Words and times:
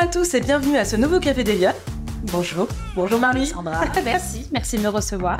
à 0.00 0.06
tous 0.06 0.34
et 0.34 0.40
bienvenue 0.40 0.76
à 0.76 0.84
ce 0.84 0.94
nouveau 0.94 1.18
Café 1.18 1.42
des. 1.42 1.68
Bonjour. 2.30 2.68
Bonjour 2.94 3.18
Marie. 3.18 3.46
Sandra. 3.46 3.84
merci, 4.04 4.48
merci 4.52 4.76
de 4.76 4.82
me 4.82 4.88
recevoir. 4.90 5.38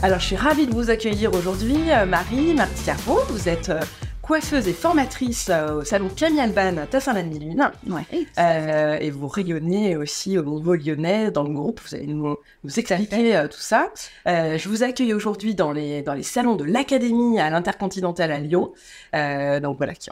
Alors 0.00 0.20
je 0.20 0.26
suis 0.26 0.36
ravie 0.36 0.68
de 0.68 0.72
vous 0.72 0.90
accueillir 0.90 1.34
aujourd'hui. 1.34 1.90
euh, 1.90 2.06
Marie, 2.06 2.54
Carreau, 2.84 3.18
vous 3.30 3.48
êtes 3.48 3.70
euh, 3.70 3.80
coiffeuse 4.22 4.68
et 4.68 4.72
formatrice 4.72 5.48
euh, 5.50 5.80
au 5.80 5.84
salon 5.84 6.08
Camille 6.08 6.40
Alban 6.40 6.76
à 6.76 6.86
Tassin-la-Demi-Lune. 6.86 7.70
Ouais. 7.88 8.26
Euh, 8.38 8.96
et 9.00 9.10
vous 9.10 9.26
rayonnez 9.26 9.96
aussi 9.96 10.38
au 10.38 10.44
niveau 10.44 10.76
lyonnais 10.76 11.32
dans 11.32 11.42
le 11.42 11.52
groupe. 11.52 11.80
Vous 11.84 11.96
allez 11.96 12.06
nous, 12.06 12.36
nous 12.62 12.78
expliquer 12.78 13.36
euh, 13.36 13.48
tout 13.48 13.58
ça. 13.58 13.92
Euh, 14.28 14.56
je 14.56 14.68
vous 14.68 14.84
accueille 14.84 15.14
aujourd'hui 15.14 15.56
dans 15.56 15.72
les, 15.72 16.02
dans 16.02 16.14
les 16.14 16.22
salons 16.22 16.54
de 16.54 16.64
l'Académie 16.64 17.40
à 17.40 17.50
l'Intercontinental 17.50 18.30
à 18.30 18.38
Lyon. 18.38 18.72
Donc 19.12 19.78
voilà, 19.78 19.94
qui 19.94 20.10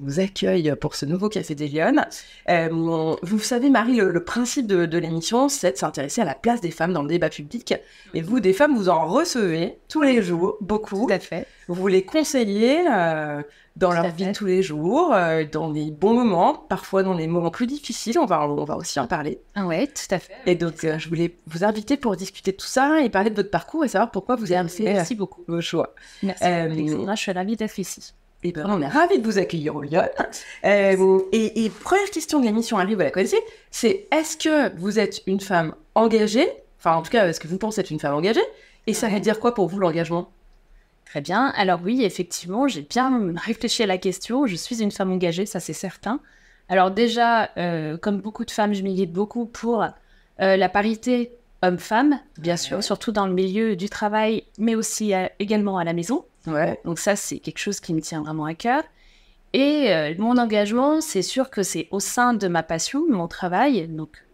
nous 0.00 0.20
accueille 0.20 0.74
pour 0.80 0.94
ce 0.94 1.06
nouveau 1.06 1.28
Café 1.28 1.54
des 1.54 1.68
Lyonnes. 1.68 2.06
Euh, 2.48 3.16
vous 3.22 3.38
savez, 3.38 3.70
Marie, 3.70 3.96
le, 3.96 4.10
le 4.10 4.24
principe 4.24 4.66
de, 4.66 4.86
de 4.86 4.98
l'émission, 4.98 5.48
c'est 5.48 5.72
de 5.72 5.76
s'intéresser 5.76 6.20
à 6.20 6.24
la 6.24 6.34
place 6.34 6.60
des 6.60 6.70
femmes 6.70 6.92
dans 6.92 7.02
le 7.02 7.08
débat 7.08 7.28
public. 7.30 7.74
Et 8.14 8.22
vous, 8.22 8.40
des 8.40 8.52
femmes, 8.52 8.76
vous 8.76 8.88
en 8.88 9.06
recevez 9.06 9.78
tous 9.88 10.02
les 10.02 10.22
jours, 10.22 10.56
beaucoup. 10.60 11.06
Tout 11.06 11.12
à 11.12 11.18
fait. 11.18 11.46
Vous 11.68 11.88
les 11.88 12.04
conseillez 12.04 12.84
euh, 12.88 13.42
dans 13.74 13.88
Tout 13.90 13.94
leur 13.96 14.08
vie 14.12 14.26
de 14.26 14.32
tous 14.32 14.46
les 14.46 14.62
jours, 14.62 15.12
euh, 15.12 15.44
dans 15.50 15.72
les 15.72 15.90
bons 15.90 16.14
moments, 16.14 16.54
parfois 16.54 17.02
dans 17.02 17.14
les 17.14 17.26
moments 17.26 17.50
plus 17.50 17.66
difficiles. 17.66 18.18
On 18.18 18.24
va, 18.26 18.48
on 18.48 18.64
va 18.64 18.76
aussi 18.76 19.00
en 19.00 19.06
parler. 19.08 19.40
Ah 19.54 19.66
ouais, 19.66 19.86
tout 19.88 20.14
à 20.14 20.18
fait. 20.20 20.32
Et 20.46 20.54
donc, 20.54 20.84
euh, 20.84 20.98
je 20.98 21.08
voulais 21.08 21.36
vous 21.46 21.64
inviter 21.64 21.96
pour 21.96 22.16
discuter 22.16 22.52
de 22.52 22.56
tout 22.56 22.66
ça 22.66 23.00
et 23.02 23.10
parler 23.10 23.30
de 23.30 23.36
votre 23.36 23.50
parcours 23.50 23.84
et 23.84 23.88
savoir 23.88 24.10
pourquoi 24.12 24.36
vous 24.36 24.52
avez 24.52 24.68
fait 24.68 24.84
Merci 24.84 25.14
beaucoup. 25.16 25.42
vos 25.48 25.60
choix. 25.60 25.94
Merci. 26.22 26.44
Alexandra, 26.44 27.14
je 27.16 27.20
suis 27.20 27.32
ravie 27.32 27.56
d'être 27.56 27.78
ici. 27.78 28.12
Et 28.42 28.52
ben, 28.52 28.66
on 28.68 28.80
est 28.80 28.88
ravis 28.88 29.18
de 29.18 29.24
vous 29.24 29.38
accueillir 29.38 29.76
au 29.76 29.82
Lyon. 29.82 30.08
Euh, 30.64 31.20
et, 31.32 31.64
et 31.64 31.70
première 31.70 32.10
question 32.10 32.40
de 32.40 32.44
l'émission 32.44 32.78
arrive, 32.78 32.96
vous 32.96 33.02
la 33.02 33.10
connaissez, 33.10 33.40
c'est 33.70 34.06
est-ce 34.12 34.36
que 34.36 34.76
vous 34.78 34.98
êtes 34.98 35.22
une 35.26 35.40
femme 35.40 35.74
engagée? 35.94 36.48
Enfin, 36.78 36.96
en 36.96 37.02
tout 37.02 37.10
cas, 37.10 37.26
est-ce 37.28 37.40
que 37.40 37.48
vous 37.48 37.58
pensez 37.58 37.80
être 37.80 37.90
une 37.90 38.00
femme 38.00 38.14
engagée? 38.14 38.44
Et 38.86 38.94
ça 38.94 39.08
veut 39.08 39.20
dire 39.20 39.40
quoi 39.40 39.54
pour 39.54 39.68
vous 39.68 39.78
l'engagement? 39.78 40.30
Très 41.06 41.20
bien. 41.20 41.52
Alors 41.56 41.80
oui, 41.82 42.04
effectivement, 42.04 42.68
j'ai 42.68 42.82
bien 42.82 43.32
réfléchi 43.36 43.82
à 43.82 43.86
la 43.86 43.98
question. 43.98 44.46
Je 44.46 44.56
suis 44.56 44.82
une 44.82 44.90
femme 44.90 45.12
engagée, 45.12 45.46
ça 45.46 45.60
c'est 45.60 45.72
certain. 45.72 46.20
Alors 46.68 46.90
déjà, 46.90 47.50
euh, 47.56 47.96
comme 47.96 48.20
beaucoup 48.20 48.44
de 48.44 48.50
femmes, 48.50 48.74
je 48.74 48.82
milite 48.82 49.12
beaucoup 49.12 49.46
pour 49.46 49.82
euh, 49.82 50.56
la 50.56 50.68
parité 50.68 51.32
homme-femme, 51.62 52.20
bien 52.38 52.56
sûr, 52.56 52.82
surtout 52.82 53.12
dans 53.12 53.26
le 53.26 53.34
milieu 53.34 53.76
du 53.76 53.88
travail, 53.88 54.44
mais 54.58 54.74
aussi 54.74 55.14
euh, 55.14 55.26
également 55.38 55.78
à 55.78 55.84
la 55.84 55.92
maison. 55.92 56.24
Ouais. 56.46 56.80
Donc 56.84 56.98
ça, 56.98 57.16
c'est 57.16 57.38
quelque 57.38 57.58
chose 57.58 57.80
qui 57.80 57.94
me 57.94 58.00
tient 58.00 58.22
vraiment 58.22 58.44
à 58.44 58.54
cœur. 58.54 58.82
Et 59.52 59.92
euh, 59.92 60.14
mon 60.18 60.36
engagement, 60.38 61.00
c'est 61.00 61.22
sûr 61.22 61.50
que 61.50 61.62
c'est 61.62 61.88
au 61.90 62.00
sein 62.00 62.34
de 62.34 62.48
ma 62.48 62.62
passion, 62.62 63.04
mon 63.08 63.28
travail, 63.28 63.88
donc 63.88 64.24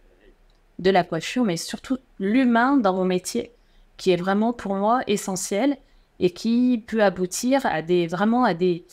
de 0.79 0.89
la 0.89 1.03
coiffure, 1.03 1.43
mais 1.43 1.57
surtout 1.57 1.97
l'humain 2.19 2.77
dans 2.77 2.93
mon 2.93 3.05
métier, 3.05 3.51
qui 3.97 4.11
est 4.11 4.15
vraiment 4.17 4.53
pour 4.53 4.75
moi 4.75 5.01
essentiel 5.07 5.77
et 6.19 6.31
qui 6.31 6.83
peut 6.87 7.03
aboutir 7.03 7.65
à 7.65 7.81
des 7.81 8.07
vraiment 8.07 8.43
à 8.43 8.53
des 8.53 8.85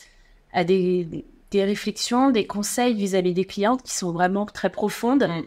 à 0.53 0.63
des, 0.63 1.25
des 1.51 1.63
réflexions, 1.63 2.31
des 2.31 2.45
conseils 2.47 2.93
vis-à-vis 2.93 3.33
des 3.33 3.45
clientes 3.45 3.83
qui 3.83 3.93
sont 3.95 4.11
vraiment 4.11 4.45
très 4.45 4.69
profondes 4.69 5.27
Mm. 5.27 5.43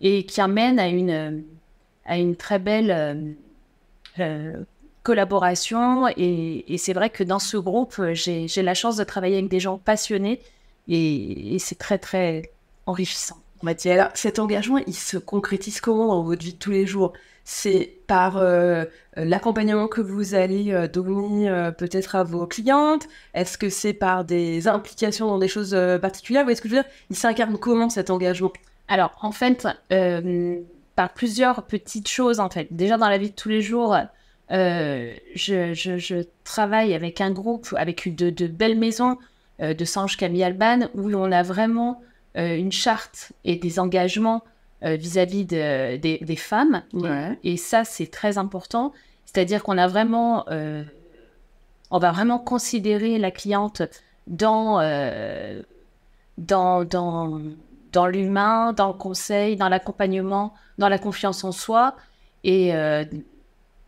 et 0.00 0.24
qui 0.26 0.40
amènent 0.40 0.78
à 0.78 0.88
une 0.88 1.44
à 2.04 2.18
une 2.18 2.36
très 2.36 2.58
belle 2.58 2.90
euh, 2.90 3.32
euh, 4.20 4.64
collaboration. 5.02 6.08
Et, 6.16 6.72
et 6.72 6.78
c'est 6.78 6.92
vrai 6.92 7.10
que 7.10 7.24
dans 7.24 7.38
ce 7.38 7.56
groupe, 7.56 7.96
euh, 7.98 8.14
j'ai 8.14 8.48
j'ai 8.48 8.62
la 8.62 8.74
chance 8.74 8.96
de 8.96 9.04
travailler 9.04 9.38
avec 9.38 9.48
des 9.48 9.60
gens 9.60 9.78
passionnés 9.78 10.40
et, 10.88 11.54
et 11.54 11.58
c'est 11.58 11.78
très, 11.78 11.98
très 11.98 12.50
enrichissant. 12.86 13.36
Alors, 13.86 14.10
cet 14.14 14.38
engagement, 14.38 14.78
il 14.86 14.94
se 14.94 15.18
concrétise 15.18 15.80
comment 15.80 16.06
dans 16.06 16.22
votre 16.22 16.44
vie 16.44 16.52
de 16.52 16.58
tous 16.58 16.70
les 16.70 16.86
jours? 16.86 17.12
C'est 17.42 17.96
par 18.06 18.36
euh, 18.36 18.84
l'accompagnement 19.16 19.88
que 19.88 20.00
vous 20.00 20.36
allez 20.36 20.70
euh, 20.70 20.86
donner 20.86 21.48
euh, 21.48 21.72
peut-être 21.72 22.14
à 22.14 22.22
vos 22.22 22.46
clientes? 22.46 23.08
Est-ce 23.34 23.58
que 23.58 23.68
c'est 23.68 23.94
par 23.94 24.24
des 24.24 24.68
implications 24.68 25.26
dans 25.26 25.38
des 25.38 25.48
choses 25.48 25.74
euh, 25.74 25.98
particulières? 25.98 26.42
Vous 26.42 26.46
voyez 26.46 26.56
ce 26.56 26.62
que 26.62 26.68
je 26.68 26.76
veux 26.76 26.82
dire? 26.82 26.90
Il 27.10 27.16
s'incarne 27.16 27.58
comment 27.58 27.90
cet 27.90 28.10
engagement? 28.10 28.52
Alors, 28.86 29.10
en 29.22 29.32
fait, 29.32 29.66
euh, 29.92 30.60
par 30.94 31.12
plusieurs 31.12 31.64
petites 31.64 32.08
choses, 32.08 32.38
en 32.38 32.50
fait. 32.50 32.68
Déjà, 32.70 32.96
dans 32.96 33.08
la 33.08 33.18
vie 33.18 33.30
de 33.30 33.34
tous 33.34 33.48
les 33.48 33.62
jours, 33.62 33.96
euh, 34.50 35.12
je, 35.34 35.74
je- 35.74 35.98
je 35.98 36.16
travaille 36.44 36.94
avec 36.94 37.20
un 37.20 37.30
groupe, 37.30 37.74
avec 37.76 38.14
de, 38.14 38.30
de 38.30 38.46
belles 38.46 38.78
maisons 38.78 39.18
euh, 39.60 39.74
de 39.74 39.84
Sange 39.84 40.16
Camille 40.16 40.44
Alban, 40.44 40.88
où 40.94 41.10
on 41.14 41.30
a 41.32 41.42
vraiment 41.42 42.00
euh, 42.36 42.56
une 42.56 42.72
charte 42.72 43.32
et 43.44 43.56
des 43.56 43.78
engagements 43.78 44.42
vis-à-vis 44.82 45.44
de- 45.44 45.96
des, 45.96 46.18
des 46.18 46.36
femmes. 46.36 46.82
Ouais. 46.92 47.36
Et 47.42 47.56
ça, 47.56 47.84
c'est 47.84 48.06
très 48.06 48.38
important. 48.38 48.92
C'est-à-dire 49.26 49.64
qu'on 49.64 49.76
a 49.76 49.88
vraiment, 49.88 50.44
on 51.90 51.98
va 51.98 52.12
vraiment 52.12 52.38
considérer 52.38 53.18
la 53.18 53.32
cliente 53.32 53.82
dans, 54.28 54.78
dans, 56.38 56.84
dans, 56.84 57.40
dans 57.92 58.06
l'humain, 58.06 58.72
dans 58.72 58.86
le 58.86 58.92
conseil, 58.92 59.56
dans 59.56 59.68
l'accompagnement, 59.68 60.54
dans 60.78 60.88
la 60.88 60.98
confiance 60.98 61.42
en 61.42 61.50
soi. 61.50 61.96
Et 62.44 62.72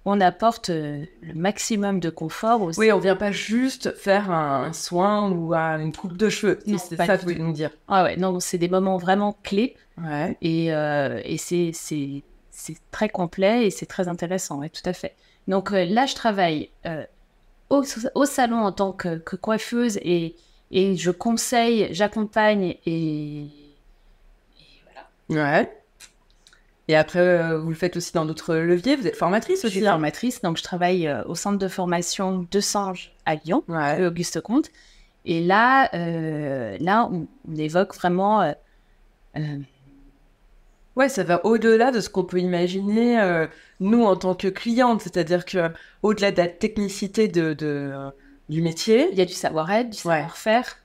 on 0.06 0.20
apporte 0.20 0.70
euh, 0.70 1.04
le 1.22 1.34
maximum 1.34 2.00
de 2.00 2.08
confort 2.10 2.62
aussi. 2.62 2.78
Oui, 2.80 2.90
on 2.92 2.98
vient 2.98 3.16
pas 3.16 3.32
juste 3.32 3.94
faire 3.96 4.30
un, 4.30 4.72
soin 4.72 5.30
ou 5.30 5.54
un- 5.54 5.78
une 5.78 5.92
coupe 5.94 6.16
de 6.16 6.28
cheveux. 6.30 6.58
C'est 6.66 6.96
ça 6.96 7.06
que 7.06 7.22
vous 7.22 7.28
voulez 7.28 7.38
nous 7.38 7.52
dire. 7.52 7.70
Ah 7.88 8.04
ouais, 8.04 8.16
non, 8.16 8.40
c'est 8.40 8.58
des 8.58 8.68
moments 8.68 8.96
vraiment 8.96 9.36
clés. 9.42 9.76
Ouais. 10.02 10.36
Et, 10.40 10.72
euh, 10.72 11.20
et 11.24 11.36
c'est, 11.36 11.72
très 12.90 13.08
complet 13.10 13.66
et 13.66 13.70
c'est 13.70 13.86
très 13.86 14.08
intéressant, 14.08 14.58
ouais, 14.60 14.70
tout 14.70 14.82
à 14.86 14.92
fait. 14.92 15.14
Donc 15.48 15.72
euh, 15.72 15.84
là, 15.84 16.06
je 16.06 16.14
travaille 16.14 16.70
euh, 16.86 17.04
au, 17.68 17.82
au 18.14 18.24
salon 18.24 18.58
en 18.58 18.72
tant 18.72 18.92
que, 18.92 19.18
que 19.18 19.36
coiffeuse 19.36 19.98
et, 20.02 20.34
et 20.70 20.96
je 20.96 21.10
conseille, 21.10 21.88
j'accompagne 21.92 22.76
et, 22.86 23.46
Ouais. 25.28 25.70
Et 26.90 26.96
après, 26.96 27.20
euh, 27.20 27.58
vous 27.60 27.68
le 27.68 27.74
faites 27.76 27.96
aussi 27.96 28.12
dans 28.12 28.24
d'autres 28.26 28.54
leviers. 28.56 28.96
Vous 28.96 29.06
êtes 29.06 29.16
formatrice 29.16 29.62
je 29.62 29.66
aussi. 29.68 29.76
suis 29.78 29.86
hein 29.86 29.92
formatrice. 29.92 30.42
Donc 30.42 30.56
je 30.56 30.62
travaille 30.62 31.06
euh, 31.06 31.22
au 31.26 31.34
centre 31.36 31.58
de 31.58 31.68
formation 31.68 32.46
de 32.50 32.60
Sange 32.60 33.12
à 33.26 33.36
Lyon, 33.36 33.62
Ouais. 33.68 34.04
Auguste 34.06 34.40
Comte. 34.40 34.70
Et 35.24 35.40
là, 35.44 35.88
euh, 35.94 36.76
là 36.80 37.08
on, 37.12 37.28
on 37.48 37.56
évoque 37.56 37.94
vraiment 37.94 38.42
euh, 38.42 38.52
euh, 39.36 39.58
Ouais, 40.96 41.08
ça 41.08 41.22
va 41.24 41.44
au-delà 41.46 41.92
de 41.92 42.00
ce 42.00 42.10
qu'on 42.10 42.24
peut 42.24 42.40
imaginer 42.40 43.46
nous 43.78 44.02
en 44.04 44.16
tant 44.16 44.34
que 44.34 44.48
clientes, 44.48 45.00
c'est-à-dire 45.02 45.44
que 45.44 45.70
au-delà 46.02 46.32
de 46.32 46.36
la 46.38 46.48
technicité 46.48 47.28
de, 47.28 47.54
de, 47.54 47.92
du 48.48 48.60
métier, 48.60 49.08
il 49.12 49.16
y 49.18 49.20
a 49.22 49.24
du 49.24 49.32
savoir-être, 49.32 49.90
du 49.90 49.96
Ouais. 49.98 50.14
savoir-faire. 50.14 50.79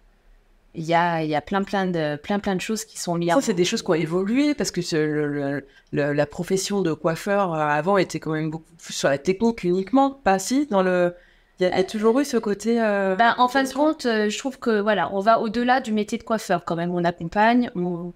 Il 0.78 0.84
y 0.84 0.94
a, 0.94 1.24
il 1.24 1.30
y 1.30 1.36
a 1.36 1.42
plein, 1.42 1.64
plein, 1.64 1.86
de, 1.88 2.18
plein, 2.18 2.40
plein 2.40 2.56
de 2.56 2.62
choses 2.62 2.86
qui 2.86 3.00
sont 3.00 3.16
liées. 3.16 3.32
ça 3.32 3.42
c'est 3.42 3.54
des 3.54 3.66
choses 3.66 3.82
qui 3.82 3.90
ont 3.92 3.94
évolué 3.96 4.54
parce 4.54 4.72
que 4.72 4.82
le- 4.96 5.66
le- 5.92 6.14
la 6.14 6.26
profession 6.26 6.82
de 6.82 6.94
coiffeur 6.94 7.54
euh, 7.54 7.60
avant 7.60 7.98
était 7.98 8.20
quand 8.20 8.32
même 8.34 8.50
beaucoup 8.52 8.74
plus 8.84 8.94
sur 8.94 9.10
la 9.10 9.18
technique 9.18 9.64
uniquement, 9.64 10.12
pas 10.12 10.40
si 10.40 10.66
dans 10.68 10.84
le. 10.84 11.14
Il 11.62 11.64
y, 11.64 11.72
a 11.72 11.84
toujours 11.86 12.20
eu 12.20 12.26
ce 12.26 12.36
côté. 12.36 12.82
euh, 12.82 13.16
Ben, 13.16 13.34
en 13.38 13.48
fin 13.48 13.64
de 13.64 13.72
compte, 13.72 14.06
euh, 14.06 14.30
je 14.30 14.38
trouve 14.38 14.60
que 14.60 14.82
voilà, 14.82 15.10
on 15.14 15.22
va 15.22 15.40
au-delà 15.40 15.80
du 15.80 15.94
métier 15.94 16.18
de 16.18 16.24
coiffeur 16.24 16.66
quand 16.66 16.76
même. 16.76 16.92
On 16.94 17.06
accompagne, 17.06 17.72
on, 17.76 18.12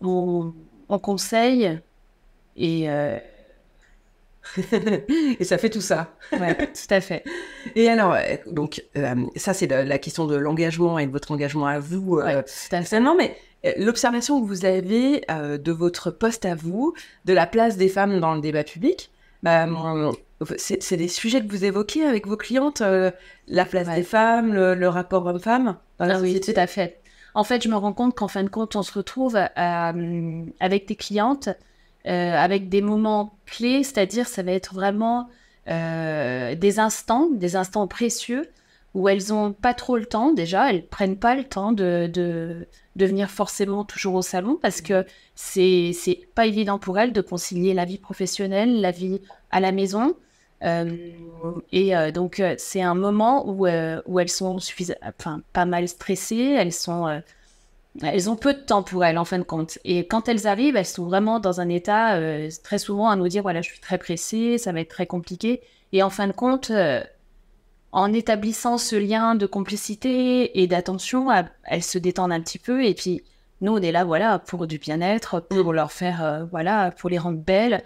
on, 0.00 0.54
on 0.88 0.98
conseille 0.98 1.78
et 2.56 2.88
euh, 2.90 3.18
Et 5.40 5.44
ça 5.44 5.58
fait 5.58 5.70
tout 5.70 5.80
ça. 5.80 6.14
ouais, 6.32 6.54
tout 6.56 6.94
à 6.94 7.00
fait. 7.00 7.24
Et 7.76 7.88
alors, 7.88 8.14
euh, 8.14 8.20
donc, 8.50 8.82
euh, 8.96 9.14
ça 9.36 9.52
c'est 9.54 9.66
la, 9.66 9.84
la 9.84 9.98
question 9.98 10.26
de 10.26 10.36
l'engagement 10.36 10.98
et 10.98 11.06
de 11.06 11.12
votre 11.12 11.30
engagement 11.32 11.66
à 11.66 11.78
vous. 11.78 12.18
euh, 12.18 12.22
tout 12.22 12.38
à 12.38 12.42
fait. 12.42 12.68
Personnellement, 12.70 13.14
mais 13.16 13.36
euh, 13.66 13.72
l'observation 13.78 14.40
que 14.40 14.46
vous 14.46 14.64
avez 14.64 15.22
de 15.28 15.72
votre 15.72 16.10
poste 16.10 16.44
à 16.44 16.54
vous, 16.54 16.94
de 17.24 17.32
la 17.32 17.46
place 17.46 17.76
des 17.76 17.88
femmes 17.88 18.20
dans 18.20 18.34
le 18.34 18.40
débat 18.40 18.64
public, 18.64 19.10
bah, 19.42 19.66
c'est 20.56 20.96
des 20.96 21.08
sujets 21.08 21.40
que 21.44 21.48
vous 21.50 21.64
évoquez 21.64 22.04
avec 22.04 22.26
vos 22.26 22.36
clientes, 22.36 22.80
la 22.80 23.64
place 23.64 23.88
Ouais. 23.88 23.96
des 23.96 24.02
femmes, 24.02 24.52
le, 24.54 24.74
le 24.74 24.88
rapport 24.88 25.26
homme-femme 25.26 25.76
dans 25.98 26.06
la 26.06 26.16
Ah 26.16 26.20
oui, 26.20 26.40
tout 26.40 26.52
à 26.56 26.66
fait. 26.66 27.00
En 27.34 27.44
fait, 27.44 27.62
je 27.62 27.68
me 27.68 27.76
rends 27.76 27.92
compte 27.92 28.14
qu'en 28.16 28.26
fin 28.28 28.42
de 28.42 28.48
compte, 28.48 28.74
on 28.76 28.82
se 28.82 28.92
retrouve 28.92 29.36
avec 30.60 30.88
des 30.88 30.96
clientes, 30.96 31.48
avec 32.08 32.68
des 32.68 32.80
moments 32.80 33.38
clés, 33.46 33.82
c'est-à-dire 33.82 34.26
ça 34.26 34.42
va 34.42 34.52
être 34.52 34.74
vraiment 34.74 35.28
euh, 35.68 36.54
des 36.54 36.78
instants, 36.78 37.28
des 37.30 37.54
instants 37.54 37.86
précieux 37.86 38.48
où 38.94 39.06
elles 39.08 39.34
ont 39.34 39.52
pas 39.52 39.74
trop 39.74 39.98
le 39.98 40.06
temps 40.06 40.32
déjà, 40.32 40.70
elles 40.70 40.86
prennent 40.86 41.18
pas 41.18 41.34
le 41.34 41.44
temps 41.44 41.72
de, 41.72 42.10
de, 42.12 42.66
venir 42.96 43.30
forcément 43.30 43.84
toujours 43.84 44.14
au 44.14 44.22
salon 44.22 44.58
parce 44.60 44.80
que 44.80 45.04
c'est 45.34 45.92
pas 46.34 46.46
évident 46.46 46.78
pour 46.78 46.98
elles 46.98 47.12
de 47.12 47.20
concilier 47.20 47.74
la 47.74 47.84
vie 47.84 47.98
professionnelle, 47.98 48.80
la 48.80 48.90
vie 48.90 49.20
à 49.50 49.60
la 49.60 49.72
maison. 49.72 50.16
Euh, 50.64 50.96
et 51.70 51.96
euh, 51.96 52.10
donc 52.10 52.40
euh, 52.40 52.54
c'est 52.58 52.82
un 52.82 52.94
moment 52.94 53.48
où, 53.48 53.66
euh, 53.66 54.00
où 54.06 54.18
elles 54.18 54.30
sont 54.30 54.58
enfin, 55.02 55.42
pas 55.52 55.66
mal 55.66 55.86
stressées, 55.86 56.56
elles 56.58 56.72
sont, 56.72 57.06
euh, 57.06 57.20
elles 58.02 58.30
ont 58.30 58.36
peu 58.36 58.54
de 58.54 58.60
temps 58.60 58.82
pour 58.82 59.04
elles 59.04 59.18
en 59.18 59.24
fin 59.24 59.38
de 59.38 59.44
compte. 59.44 59.78
Et 59.84 60.06
quand 60.06 60.28
elles 60.28 60.46
arrivent, 60.46 60.76
elles 60.76 60.86
sont 60.86 61.06
vraiment 61.06 61.40
dans 61.40 61.60
un 61.60 61.68
état 61.68 62.14
euh, 62.14 62.48
très 62.62 62.78
souvent 62.78 63.08
à 63.08 63.16
nous 63.16 63.28
dire 63.28 63.42
voilà, 63.42 63.62
je 63.62 63.70
suis 63.70 63.80
très 63.80 63.98
pressée, 63.98 64.58
ça 64.58 64.72
va 64.72 64.80
être 64.80 64.90
très 64.90 65.06
compliqué. 65.06 65.62
Et 65.92 66.02
en 66.02 66.10
fin 66.10 66.26
de 66.26 66.32
compte, 66.32 66.70
euh, 66.70 67.02
en 67.92 68.12
établissant 68.12 68.78
ce 68.78 68.96
lien 68.96 69.34
de 69.34 69.46
complicité 69.46 70.60
et 70.60 70.66
d'attention, 70.66 71.28
elles 71.64 71.82
se 71.82 71.98
détendent 71.98 72.32
un 72.32 72.40
petit 72.40 72.58
peu. 72.58 72.84
Et 72.84 72.94
puis 72.94 73.22
nous, 73.60 73.72
on 73.72 73.82
est 73.82 73.92
là, 73.92 74.04
voilà, 74.04 74.38
pour 74.38 74.66
du 74.66 74.78
bien-être, 74.78 75.40
pour 75.40 75.72
leur 75.72 75.90
faire, 75.90 76.22
euh, 76.22 76.44
voilà, 76.44 76.92
pour 76.92 77.10
les 77.10 77.18
rendre 77.18 77.38
belles, 77.38 77.82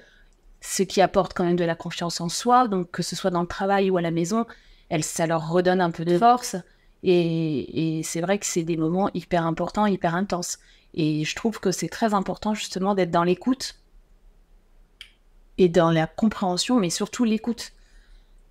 ce 0.61 0.83
qui 0.83 1.01
apporte 1.01 1.33
quand 1.33 1.45
même 1.45 1.57
de 1.57 1.65
la 1.65 1.75
confiance 1.75 2.21
en 2.21 2.29
soi. 2.29 2.69
Donc 2.69 2.91
que 2.91 3.03
ce 3.03 3.17
soit 3.17 3.31
dans 3.31 3.41
le 3.41 3.47
travail 3.47 3.91
ou 3.91 3.97
à 3.97 4.03
la 4.03 4.11
maison, 4.11 4.47
elles, 4.91 5.05
ça 5.05 5.27
leur 5.27 5.49
redonne 5.49 5.81
un 5.81 5.91
peu 5.91 6.05
de 6.05 6.19
force. 6.19 6.57
Et, 7.03 8.01
c'est 8.05 8.21
vrai 8.21 8.39
que 8.39 8.47
c'est 8.47 8.63
des 8.63 8.77
moments 8.77 9.11
hyper 9.15 9.47
importants, 9.47 9.87
hyper 9.87 10.15
intenses. 10.15 10.59
Et 10.95 11.25
je 11.25 11.35
trouve 11.35 11.59
que 11.59 11.73
c'est 11.73 11.89
très 11.89 12.15
important 12.15 12.55
justement 12.55 12.95
d'être 12.95 13.11
dans 13.11 13.25
l'écoute 13.25 13.77
et 15.59 15.69
dans 15.69 15.91
la 15.91 16.07
compréhension, 16.07 16.79
mais 16.79 16.91
surtout 16.91 17.25
l'écoute. 17.25 17.73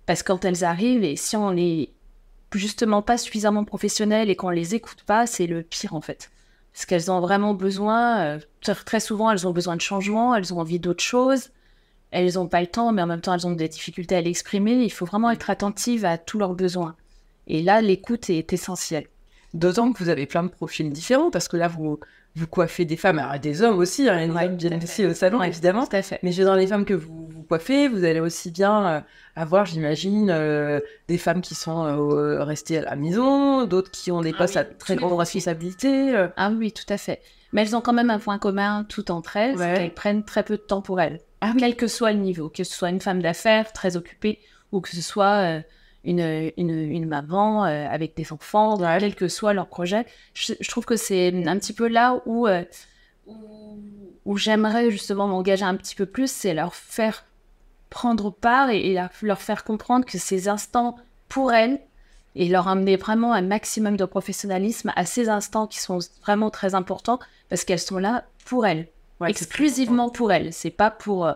Parce 0.06 0.22
que 0.22 0.28
quand 0.28 0.44
elles 0.44 0.64
arrivent, 0.64 1.04
et 1.04 1.16
si 1.16 1.36
on 1.36 1.52
n'est 1.52 1.90
justement 2.52 3.02
pas 3.02 3.16
suffisamment 3.16 3.64
professionnel 3.64 4.28
et 4.28 4.36
qu'on 4.36 4.50
les 4.50 4.74
écoute 4.74 5.04
pas, 5.04 5.26
c'est 5.26 5.46
le 5.46 5.62
pire 5.62 5.94
en 5.94 6.00
fait. 6.00 6.30
Parce 6.72 6.86
qu'elles 6.86 7.10
ont 7.10 7.20
vraiment 7.20 7.54
besoin, 7.54 8.20
euh, 8.20 8.38
très 8.60 9.00
souvent 9.00 9.30
elles 9.30 9.46
ont 9.46 9.52
besoin 9.52 9.76
de 9.76 9.80
changement, 9.80 10.34
elles 10.34 10.52
ont 10.52 10.58
envie 10.58 10.80
d'autre 10.80 11.02
chose, 11.02 11.50
elles 12.10 12.34
n'ont 12.34 12.48
pas 12.48 12.60
le 12.60 12.66
temps, 12.66 12.92
mais 12.92 13.02
en 13.02 13.06
même 13.06 13.20
temps 13.20 13.34
elles 13.34 13.46
ont 13.46 13.52
des 13.52 13.68
difficultés 13.68 14.16
à 14.16 14.20
l'exprimer. 14.20 14.82
Il 14.82 14.92
faut 14.92 15.06
vraiment 15.06 15.30
être 15.30 15.50
attentive 15.50 16.04
à 16.04 16.18
tous 16.18 16.38
leurs 16.38 16.54
besoins. 16.54 16.96
Et 17.52 17.60
là, 17.60 17.82
l'écoute 17.82 18.30
est 18.30 18.54
essentielle. 18.54 19.04
D'autant 19.52 19.92
que 19.92 20.02
vous 20.02 20.08
avez 20.08 20.24
plein 20.24 20.42
de 20.42 20.48
profils 20.48 20.90
différents, 20.90 21.30
parce 21.30 21.48
que 21.48 21.58
là, 21.58 21.68
vous, 21.68 22.00
vous 22.34 22.46
coiffez 22.46 22.86
des 22.86 22.96
femmes, 22.96 23.18
alors 23.18 23.38
des 23.38 23.60
hommes 23.60 23.76
aussi, 23.76 24.08
hein, 24.08 24.30
ouais, 24.30 24.48
bien 24.48 24.80
aussi 24.82 25.04
au 25.04 25.12
salon, 25.12 25.42
évidemment. 25.42 25.86
Tout 25.86 25.96
à 25.96 26.00
fait. 26.00 26.18
Mais 26.22 26.32
dans 26.32 26.54
les 26.54 26.66
femmes 26.66 26.86
que 26.86 26.94
vous, 26.94 27.28
vous 27.28 27.42
coiffez, 27.42 27.88
vous 27.88 28.04
allez 28.04 28.20
aussi 28.20 28.50
bien 28.50 28.86
euh, 28.86 29.00
avoir, 29.36 29.66
j'imagine, 29.66 30.30
euh, 30.30 30.80
des 31.08 31.18
femmes 31.18 31.42
qui 31.42 31.54
sont 31.54 31.84
euh, 31.84 32.42
restées 32.42 32.78
à 32.78 32.82
la 32.82 32.96
maison, 32.96 33.66
d'autres 33.66 33.90
qui 33.90 34.10
ont 34.10 34.22
des 34.22 34.32
ah 34.32 34.38
postes 34.38 34.56
à 34.56 34.64
très 34.64 34.96
grande 34.96 35.12
responsabilité. 35.12 36.14
Ah 36.38 36.50
oui, 36.56 36.72
tout 36.72 36.90
à 36.90 36.96
fait. 36.96 37.20
Mais 37.52 37.60
elles 37.60 37.76
ont 37.76 37.82
quand 37.82 37.92
même 37.92 38.08
un 38.08 38.18
point 38.18 38.38
commun 38.38 38.86
toutes 38.88 39.10
entre 39.10 39.36
elles, 39.36 39.58
c'est 39.58 39.74
qu'elles 39.74 39.92
prennent 39.92 40.24
très 40.24 40.42
peu 40.42 40.56
de 40.56 40.62
temps 40.62 40.80
pour 40.80 41.02
elles. 41.02 41.20
Ah 41.42 41.52
quel 41.58 41.76
que 41.76 41.86
soit 41.86 42.12
le 42.12 42.18
niveau, 42.18 42.48
que 42.48 42.64
ce 42.64 42.72
soit 42.72 42.88
une 42.88 43.00
femme 43.02 43.20
d'affaires 43.20 43.74
très 43.74 43.98
occupée 43.98 44.38
ou 44.70 44.80
que 44.80 44.88
ce 44.88 45.02
soit 45.02 45.60
une, 46.04 46.52
une, 46.56 46.70
une 46.70 47.06
maman 47.06 47.64
euh, 47.64 47.86
avec 47.88 48.16
des 48.16 48.32
enfants, 48.32 48.76
quel 48.78 49.14
que 49.14 49.28
soit 49.28 49.52
leur 49.52 49.66
projet. 49.66 50.06
Je, 50.34 50.68
trouve 50.68 50.84
que 50.84 50.96
c'est 50.96 51.28
un 51.46 51.58
petit 51.58 51.72
peu 51.72 51.88
là 51.88 52.20
où, 52.26 52.46
euh, 52.46 52.64
où, 54.24 54.36
j'aimerais 54.36 54.90
justement 54.90 55.28
m'engager 55.28 55.64
un 55.64 55.76
petit 55.76 55.94
peu 55.94 56.06
plus, 56.06 56.30
c'est 56.30 56.54
leur 56.54 56.74
faire 56.74 57.24
prendre 57.90 58.30
part 58.30 58.70
et, 58.70 58.98
leur 59.22 59.40
faire 59.40 59.64
comprendre 59.64 60.04
que 60.04 60.18
ces 60.18 60.48
instants 60.48 60.96
pour 61.28 61.52
elles 61.52 61.80
et 62.34 62.48
leur 62.48 62.66
amener 62.66 62.96
vraiment 62.96 63.34
un 63.34 63.42
maximum 63.42 63.96
de 63.96 64.06
professionnalisme 64.06 64.92
à 64.96 65.04
ces 65.04 65.28
instants 65.28 65.66
qui 65.66 65.78
sont 65.78 65.98
vraiment 66.22 66.50
très 66.50 66.74
importants 66.74 67.18
parce 67.50 67.64
qu'elles 67.64 67.78
sont 67.78 67.98
là 67.98 68.24
pour 68.46 68.66
elles, 68.66 68.88
exclusivement 69.26 70.08
pour 70.08 70.32
elles. 70.32 70.52
C'est 70.52 70.70
pas 70.70 70.90
pour, 70.90 71.26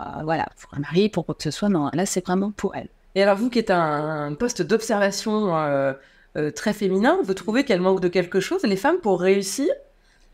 euh, 0.00 0.04
voilà, 0.22 0.48
pour 0.60 0.74
un 0.74 0.80
mari, 0.80 1.08
pour 1.08 1.26
quoi 1.26 1.34
que 1.34 1.42
ce 1.42 1.50
soit. 1.50 1.68
Non, 1.68 1.90
là, 1.92 2.06
c'est 2.06 2.24
vraiment 2.24 2.50
pour 2.50 2.74
elles. 2.74 2.88
Et 3.14 3.22
alors, 3.22 3.36
vous 3.36 3.50
qui 3.50 3.58
êtes 3.58 3.70
un, 3.70 4.34
poste 4.34 4.62
d'observation 4.62 5.56
euh, 5.56 5.92
euh, 6.36 6.50
très 6.50 6.72
féminin, 6.72 7.18
vous 7.22 7.34
trouvez 7.34 7.64
qu'elle 7.64 7.80
manque 7.80 8.00
de 8.00 8.08
quelque 8.08 8.40
chose, 8.40 8.62
les 8.64 8.76
femmes, 8.76 8.98
pour 8.98 9.20
réussir? 9.20 9.68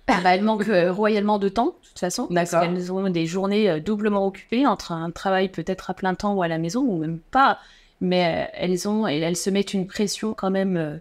Ah 0.07 0.21
bah, 0.23 0.35
Elles 0.35 0.43
manquent 0.43 0.69
euh, 0.69 0.91
royalement 0.91 1.39
de 1.39 1.49
temps, 1.49 1.77
de 1.83 1.89
toute 1.89 1.99
façon. 1.99 2.27
Parce 2.33 2.51
qu'elles 2.51 2.93
ont 2.93 3.09
des 3.11 3.27
journées 3.27 3.81
doublement 3.81 4.27
occupées 4.27 4.67
entre 4.67 4.93
un 4.93 5.11
travail 5.11 5.51
peut-être 5.51 5.91
à 5.91 5.95
plein 5.95 6.15
temps 6.15 6.35
ou 6.35 6.43
à 6.43 6.49
la 6.49 6.59
maison, 6.59 6.81
ou 6.83 6.99
même 6.99 7.19
pas. 7.19 7.59
Mais 8.01 8.51
elles, 8.55 8.89
ont, 8.89 9.07
et 9.07 9.19
elles 9.19 9.37
se 9.37 9.51
mettent 9.51 9.75
une 9.75 9.87
pression 9.87 10.33
quand 10.33 10.51
même 10.51 11.01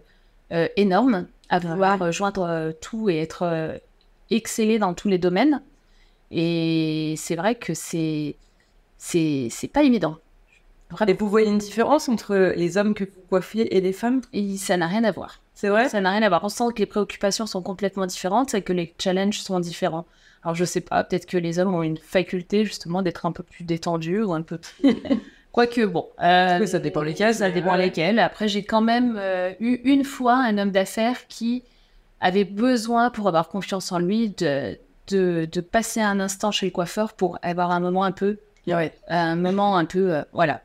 énorme 0.76 1.26
à 1.48 1.58
vouloir 1.58 2.12
joindre 2.12 2.74
tout 2.82 3.08
et 3.08 3.18
être 3.18 3.80
excellées 4.30 4.78
dans 4.78 4.92
tous 4.92 5.08
les 5.08 5.16
domaines. 5.16 5.62
Et 6.30 7.14
c'est 7.16 7.36
vrai 7.36 7.54
que 7.54 7.72
c'est 7.72 8.36
c'est 8.98 9.70
pas 9.72 9.82
évident. 9.82 10.18
Et 11.06 11.12
vous 11.12 11.28
voyez 11.28 11.48
une 11.48 11.58
différence 11.58 12.08
entre 12.08 12.54
les 12.56 12.76
hommes 12.76 12.94
que 12.94 13.04
vous 13.04 13.20
coiffez 13.28 13.76
et 13.76 13.80
les 13.80 13.92
femmes? 13.92 14.20
Et 14.32 14.56
Ça 14.56 14.76
n'a 14.76 14.86
rien 14.86 15.04
à 15.04 15.12
voir. 15.12 15.40
C'est 15.54 15.68
vrai? 15.68 15.88
Ça 15.88 16.00
n'a 16.00 16.10
rien 16.10 16.22
à 16.22 16.28
voir. 16.28 16.42
On 16.44 16.48
sent 16.48 16.64
que 16.74 16.78
les 16.78 16.86
préoccupations 16.86 17.46
sont 17.46 17.62
complètement 17.62 18.06
différentes 18.06 18.54
et 18.54 18.62
que 18.62 18.72
les 18.72 18.94
challenges 18.98 19.40
sont 19.40 19.60
différents. 19.60 20.06
Alors 20.42 20.54
je 20.54 20.64
sais 20.64 20.80
pas, 20.80 21.04
peut-être 21.04 21.26
que 21.26 21.36
les 21.36 21.58
hommes 21.58 21.74
ont 21.74 21.82
une 21.82 21.98
faculté 21.98 22.64
justement 22.64 23.02
d'être 23.02 23.26
un 23.26 23.32
peu 23.32 23.42
plus 23.42 23.64
détendus 23.64 24.22
ou 24.22 24.32
un 24.32 24.42
peu 24.42 24.58
plus... 24.58 24.96
Quoique 25.52 25.84
bon. 25.84 26.06
Euh, 26.22 26.64
ça 26.64 26.78
dépend 26.78 27.02
lesquels. 27.02 27.34
Ça 27.34 27.50
dépend 27.50 27.74
lesquels. 27.74 28.18
Après 28.20 28.48
j'ai 28.48 28.62
quand 28.62 28.80
même 28.80 29.16
euh, 29.18 29.52
eu 29.60 29.80
une 29.84 30.04
fois 30.04 30.34
un 30.34 30.56
homme 30.58 30.70
d'affaires 30.70 31.26
qui 31.26 31.64
avait 32.20 32.44
besoin 32.44 33.10
pour 33.10 33.28
avoir 33.28 33.48
confiance 33.48 33.92
en 33.92 33.98
lui 33.98 34.30
de, 34.30 34.78
de, 35.08 35.48
de, 35.50 35.60
passer 35.60 36.00
un 36.00 36.20
instant 36.20 36.52
chez 36.52 36.66
le 36.66 36.72
coiffeur 36.72 37.12
pour 37.14 37.38
avoir 37.42 37.70
un 37.72 37.80
moment 37.80 38.04
un 38.04 38.12
peu... 38.12 38.38
Ouais. 38.66 38.92
Un 39.08 39.36
moment 39.36 39.76
un 39.76 39.84
peu... 39.84 40.14
Euh, 40.14 40.22
voilà 40.32 40.62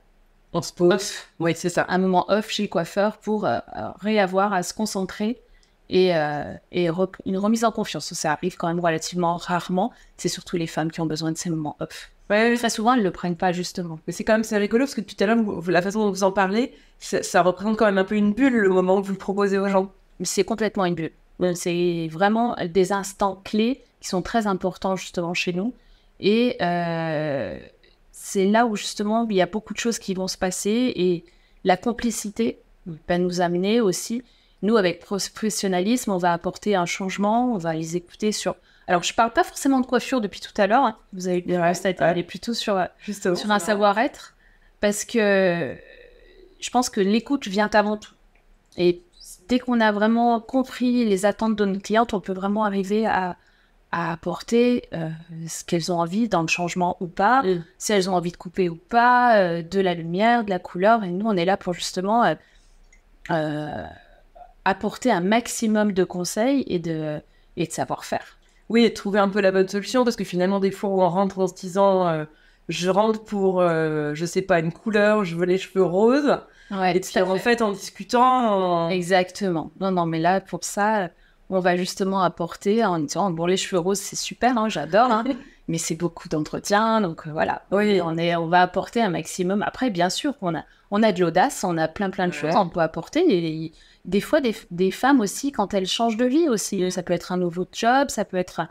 on 0.55 0.61
se 0.61 0.73
pose. 0.73 1.11
Oui, 1.39 1.53
c'est 1.55 1.69
ça. 1.69 1.85
Un 1.89 1.97
moment 1.97 2.25
off 2.29 2.49
chez 2.49 2.63
le 2.63 2.69
coiffeur 2.69 3.17
pour 3.17 3.45
euh, 3.45 3.57
euh, 3.75 3.89
réavoir 3.99 4.53
à 4.53 4.63
se 4.63 4.73
concentrer 4.73 5.41
et, 5.89 6.15
euh, 6.15 6.53
et 6.71 6.87
une 7.25 7.37
remise 7.37 7.65
en 7.65 7.71
confiance. 7.71 8.13
Ça 8.13 8.31
arrive 8.31 8.55
quand 8.55 8.67
même 8.67 8.79
relativement 8.79 9.35
rarement. 9.35 9.91
C'est 10.17 10.29
surtout 10.29 10.55
les 10.55 10.67
femmes 10.67 10.91
qui 10.91 11.01
ont 11.01 11.05
besoin 11.05 11.31
de 11.31 11.37
ces 11.37 11.49
moments 11.49 11.75
off. 11.81 12.11
Ouais, 12.29 12.55
Très 12.55 12.69
souvent, 12.69 12.93
elles 12.93 12.99
ne 12.99 13.03
le 13.03 13.11
prennent 13.11 13.35
pas 13.35 13.51
justement. 13.51 13.99
Mais 14.07 14.13
c'est 14.13 14.23
quand 14.23 14.33
même 14.33 14.43
c'est 14.43 14.57
rigolo 14.57 14.85
parce 14.85 14.95
que 14.95 15.01
tout 15.01 15.15
à 15.19 15.25
l'heure, 15.27 15.37
la 15.67 15.81
façon 15.81 16.05
dont 16.05 16.09
vous 16.09 16.23
en 16.23 16.31
parlez, 16.31 16.73
ça, 16.99 17.41
représente 17.41 17.77
quand 17.77 17.85
même 17.85 17.97
un 17.97 18.05
peu 18.05 18.15
une 18.15 18.33
bulle 18.33 18.55
le 18.55 18.69
moment 18.69 18.97
où 18.97 19.03
vous 19.03 19.11
le 19.11 19.17
proposez 19.17 19.59
aux 19.59 19.67
gens. 19.67 19.91
C'est 20.23 20.45
complètement 20.45 20.85
une 20.85 20.95
bulle. 20.95 21.11
C'est 21.53 22.07
vraiment 22.09 22.55
des 22.67 22.93
instants 22.93 23.41
clés 23.43 23.81
qui 23.99 24.07
sont 24.07 24.21
très 24.21 24.47
importants 24.47 24.95
justement 24.95 25.33
chez 25.33 25.51
nous. 25.51 25.73
Et 26.21 26.55
c'est 28.25 28.47
là 28.47 28.65
où 28.65 28.75
justement 28.75 29.27
il 29.29 29.35
y 29.35 29.41
a 29.41 29.45
beaucoup 29.45 29.75
de 29.75 29.77
choses 29.77 29.99
qui 29.99 30.15
vont 30.15 30.27
se 30.27 30.35
passer 30.35 30.91
et 30.95 31.25
la 31.63 31.77
complicité 31.77 32.57
va 33.07 33.19
nous 33.19 33.39
amener 33.39 33.81
aussi. 33.81 34.23
Nous, 34.63 34.77
avec 34.77 34.99
professionnalisme, 34.99 36.09
on 36.09 36.17
va 36.17 36.33
apporter 36.33 36.73
un 36.73 36.87
changement, 36.87 37.53
on 37.53 37.59
va 37.59 37.75
les 37.75 37.95
écouter 37.95 38.31
sur. 38.31 38.55
Alors, 38.87 39.03
je 39.03 39.13
parle 39.13 39.31
pas 39.31 39.43
forcément 39.43 39.79
de 39.79 39.85
coiffure 39.85 40.21
depuis 40.21 40.39
tout 40.39 40.59
à 40.59 40.65
l'heure. 40.65 40.85
Hein. 40.85 40.97
Vous 41.13 41.27
avez 41.27 41.43
ouais, 41.45 42.01
aller 42.01 42.23
plutôt 42.23 42.55
sur, 42.55 42.83
sur 42.99 43.51
un 43.51 43.59
savoir-être 43.59 44.33
parce 44.81 45.05
que 45.05 45.75
je 46.59 46.69
pense 46.71 46.89
que 46.89 47.01
l'écoute 47.01 47.47
vient 47.47 47.69
avant 47.73 47.97
tout. 47.97 48.13
Et 48.75 49.03
dès 49.47 49.59
qu'on 49.59 49.79
a 49.81 49.91
vraiment 49.91 50.39
compris 50.39 51.05
les 51.05 51.27
attentes 51.27 51.55
de 51.55 51.65
nos 51.65 51.79
clientes, 51.79 52.15
on 52.15 52.21
peut 52.21 52.33
vraiment 52.33 52.63
arriver 52.63 53.05
à, 53.05 53.37
à 53.91 54.11
apporter 54.11 54.89
euh, 54.93 55.09
ce 55.47 55.63
qu'elles 55.63 55.91
ont 55.91 55.99
envie 55.99 56.27
dans 56.27 56.41
le 56.41 56.47
changement 56.47 56.97
ou 56.99 57.07
pas, 57.07 57.43
mm. 57.43 57.63
si 57.77 57.93
elles 57.93 58.09
ont 58.09 58.15
envie 58.15 58.31
de 58.31 58.37
couper 58.37 58.67
ou 58.67 58.75
pas, 58.75 59.37
euh, 59.37 59.61
de 59.61 59.79
la 59.79 59.93
lumière, 59.93 60.43
de 60.43 60.49
la 60.49 60.59
couleur. 60.59 61.03
Et 61.03 61.09
nous, 61.09 61.25
on 61.25 61.37
est 61.37 61.45
là 61.45 61.55
pour 61.57 61.73
justement 61.73 62.35
euh, 63.31 63.83
apporter 64.65 65.11
un 65.11 65.21
maximum 65.21 65.93
de 65.93 66.03
conseils 66.03 66.63
et 66.67 66.79
de, 66.79 67.21
et 67.55 67.67
de 67.67 67.71
savoir-faire. 67.71 68.37
Oui, 68.67 68.83
et 68.83 68.93
trouver 68.93 69.19
un 69.19 69.29
peu 69.29 69.39
la 69.39 69.51
bonne 69.51 69.67
solution, 69.69 70.03
parce 70.03 70.15
que 70.15 70.23
finalement, 70.23 70.59
des 70.59 70.71
fois, 70.71 70.89
on 70.89 71.07
rentre 71.07 71.39
en 71.39 71.47
se 71.47 71.53
disant 71.53 72.25
je 72.67 72.89
rentre 72.89 73.23
pour, 73.23 73.61
je 73.61 74.25
sais 74.25 74.41
pas, 74.41 74.59
une 74.59 74.73
couleur, 74.73 75.23
je 75.23 75.35
veux 75.35 75.45
les 75.45 75.59
cheveux 75.59 75.83
roses. 75.83 76.39
Ouais, 76.71 76.97
et 76.97 76.99
puis, 76.99 77.21
en 77.21 77.35
fait, 77.35 77.61
en 77.61 77.71
discutant. 77.71 78.89
Exactement. 78.89 79.71
Non, 79.79 79.91
non, 79.91 80.07
mais 80.07 80.19
là, 80.19 80.41
pour 80.41 80.63
ça 80.63 81.09
on 81.49 81.59
va 81.59 81.77
justement 81.77 82.21
apporter 82.21 82.83
en 82.83 82.99
disant 82.99 83.29
bon 83.31 83.45
les 83.45 83.57
cheveux 83.57 83.79
roses 83.79 83.99
c'est 83.99 84.15
super 84.15 84.57
hein, 84.57 84.69
j'adore 84.69 85.11
hein, 85.11 85.23
mais 85.67 85.77
c'est 85.77 85.95
beaucoup 85.95 86.27
d'entretien 86.29 87.01
donc 87.01 87.27
euh, 87.27 87.31
voilà. 87.31 87.63
Oui. 87.71 88.01
On 88.01 88.17
est 88.17 88.35
on 88.35 88.47
va 88.47 88.61
apporter 88.61 89.01
un 89.01 89.09
maximum. 89.09 89.61
Après 89.61 89.89
bien 89.89 90.09
sûr 90.09 90.33
on 90.41 90.55
a 90.55 90.63
on 90.91 91.03
a 91.03 91.11
de 91.11 91.21
l'audace 91.21 91.63
on 91.63 91.77
a 91.77 91.87
plein 91.87 92.09
plein 92.09 92.27
de 92.27 92.33
choses 92.33 92.55
on 92.55 92.69
peut 92.69 92.79
apporter 92.79 93.23
et, 93.27 93.73
des 94.05 94.21
fois 94.21 94.39
des, 94.39 94.91
femmes 94.91 95.19
aussi 95.19 95.51
quand 95.51 95.73
elles 95.73 95.87
changent 95.87 96.17
de 96.17 96.25
vie 96.25 96.47
aussi 96.47 96.91
ça 96.91 97.01
peut 97.01 97.13
être 97.13 97.31
un 97.31 97.37
nouveau 97.37 97.65
job 97.71 98.09
ça 98.09 98.23
peut 98.23 98.37
être 98.37 98.59
un, 98.59 98.69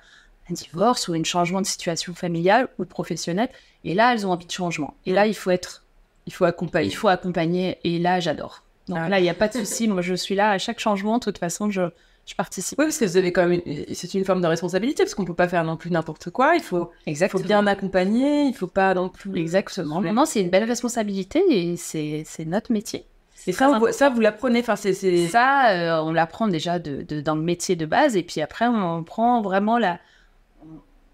divorce 0.51 1.09
ou 1.09 1.15
un 1.15 1.25
changement 1.25 1.61
de 1.61 1.67
situation 1.67 2.15
familiale 2.15 2.69
ou 2.79 2.85
professionnelle 2.85 3.49
et 3.83 3.95
là 3.95 4.13
elles 4.13 4.27
ont 4.27 4.31
envie 4.31 4.47
de 4.47 4.53
changement. 4.53 4.95
Et 5.07 5.13
là 5.13 5.27
il 5.27 5.35
faut 5.35 5.51
être 5.51 5.85
il 6.27 6.33
faut 6.33 6.45
accompagner 6.45 6.89
il 6.89 6.95
faut 6.95 7.09
accompagner 7.09 7.79
et 7.85 7.99
là 7.99 8.21
j'adore. 8.21 8.63
Donc 8.89 8.99
là 9.09 9.19
il 9.19 9.23
n'y 9.23 9.31
a 9.31 9.35
pas 9.35 9.49
de 9.49 9.55
souci. 9.55 9.89
Moi 9.89 10.03
je 10.03 10.15
suis 10.15 10.35
là 10.35 10.51
à 10.51 10.59
chaque 10.59 10.79
changement. 10.79 11.19
De 11.19 11.25
toute 11.25 11.39
façon 11.39 11.71
je 11.71 11.83
je 12.27 12.35
participe. 12.35 12.79
Oui, 12.79 12.87
parce 12.87 12.99
que 12.99 13.05
vous 13.05 13.17
avez 13.17 13.33
quand 13.33 13.47
même, 13.47 13.61
c'est 13.93 14.15
une 14.15 14.25
forme 14.25 14.41
de 14.41 14.47
responsabilité, 14.47 15.03
parce 15.03 15.15
qu'on 15.15 15.25
peut 15.25 15.35
pas 15.35 15.49
faire 15.49 15.63
non 15.65 15.77
plus 15.77 15.91
n'importe 15.91 16.31
quoi. 16.31 16.55
Il 16.55 16.63
faut, 16.63 16.91
faut 17.29 17.39
bien 17.41 17.67
accompagner, 17.67 18.45
il 18.47 18.55
faut 18.55 18.67
pas 18.67 18.95
non 18.95 19.09
plus. 19.11 19.39
Exactement. 19.39 20.01
Vraiment, 20.01 20.25
c'est 20.25 20.41
une 20.41 20.51
belle 20.51 20.65
responsabilité 20.65 21.43
et 21.51 21.77
c'est 21.77 22.25
notre 22.47 22.73
métier. 22.73 23.05
Et 23.47 23.53
ça, 23.53 23.69
on- 23.79 23.93
ça 23.93 24.09
vous 24.09 24.21
l'apprenez, 24.21 24.61
enfin, 24.61 24.77
c'est. 24.77 24.95
c'est- 24.95 25.27
Ça, 25.29 25.71
euh, 25.73 26.03
on 26.03 26.13
l'apprend 26.13 26.49
déjà 26.49 26.79
de, 26.79 27.03
de- 27.03 27.21
dans 27.21 27.35
le 27.35 27.43
métier 27.43 27.77
de 27.77 27.85
base, 27.85 28.17
et 28.17 28.23
puis 28.23 28.41
après, 28.41 28.67
on 28.69 29.03
prend 29.05 29.43
vraiment 29.43 29.77
la. 29.79 29.99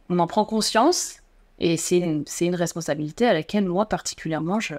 On 0.08 0.18
en 0.18 0.26
prend 0.26 0.44
conscience, 0.44 1.16
et 1.58 1.76
c'est 1.76 1.98
une, 1.98 2.24
une 2.40 2.54
responsabilité 2.54 3.26
à 3.26 3.32
laquelle, 3.32 3.64
moi, 3.66 3.86
particulièrement, 3.86 4.60
je, 4.60 4.74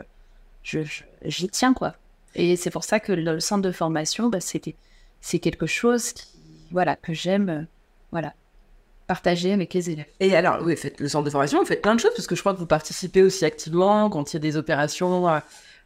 je, 0.64 0.84
je- 0.84 1.04
j'y 1.26 1.50
tiens, 1.50 1.74
quoi. 1.74 1.94
Et 2.36 2.56
c'est 2.56 2.70
pour 2.70 2.84
ça 2.86 3.00
que 3.02 3.12
le, 3.12 3.22
le 3.34 3.40
centre 3.42 3.62
de 3.64 3.72
formation, 3.72 4.30
bah, 4.30 4.40
c'était, 4.40 4.76
c'est 5.22 5.40
quelque 5.40 5.66
chose 5.68 6.13
qui, 6.13 6.28
voilà, 6.72 6.96
que 6.96 7.13
j'aime 7.13 7.50
euh, 7.50 7.62
voilà, 8.12 8.34
partager 9.08 9.54
avec 9.54 9.74
les 9.74 9.90
élèves. 9.90 10.06
Et 10.20 10.36
alors, 10.36 10.60
oui, 10.63 10.75
faites 10.75 11.00
le 11.00 11.08
centre 11.10 11.25
de 11.25 11.30
formation, 11.30 11.60
vous 11.60 11.66
faites 11.66 11.82
plein 11.82 11.96
de 11.96 12.00
choses, 12.00 12.13
parce 12.16 12.28
que 12.28 12.36
je 12.36 12.42
crois 12.42 12.54
que 12.54 12.60
vous 12.60 12.66
participez 12.66 13.22
aussi 13.24 13.46
activement 13.46 14.10
quand 14.10 14.32
il 14.32 14.36
y 14.36 14.38
a 14.38 14.40
des 14.40 14.58
opérations 14.58 15.28
euh, 15.28 15.40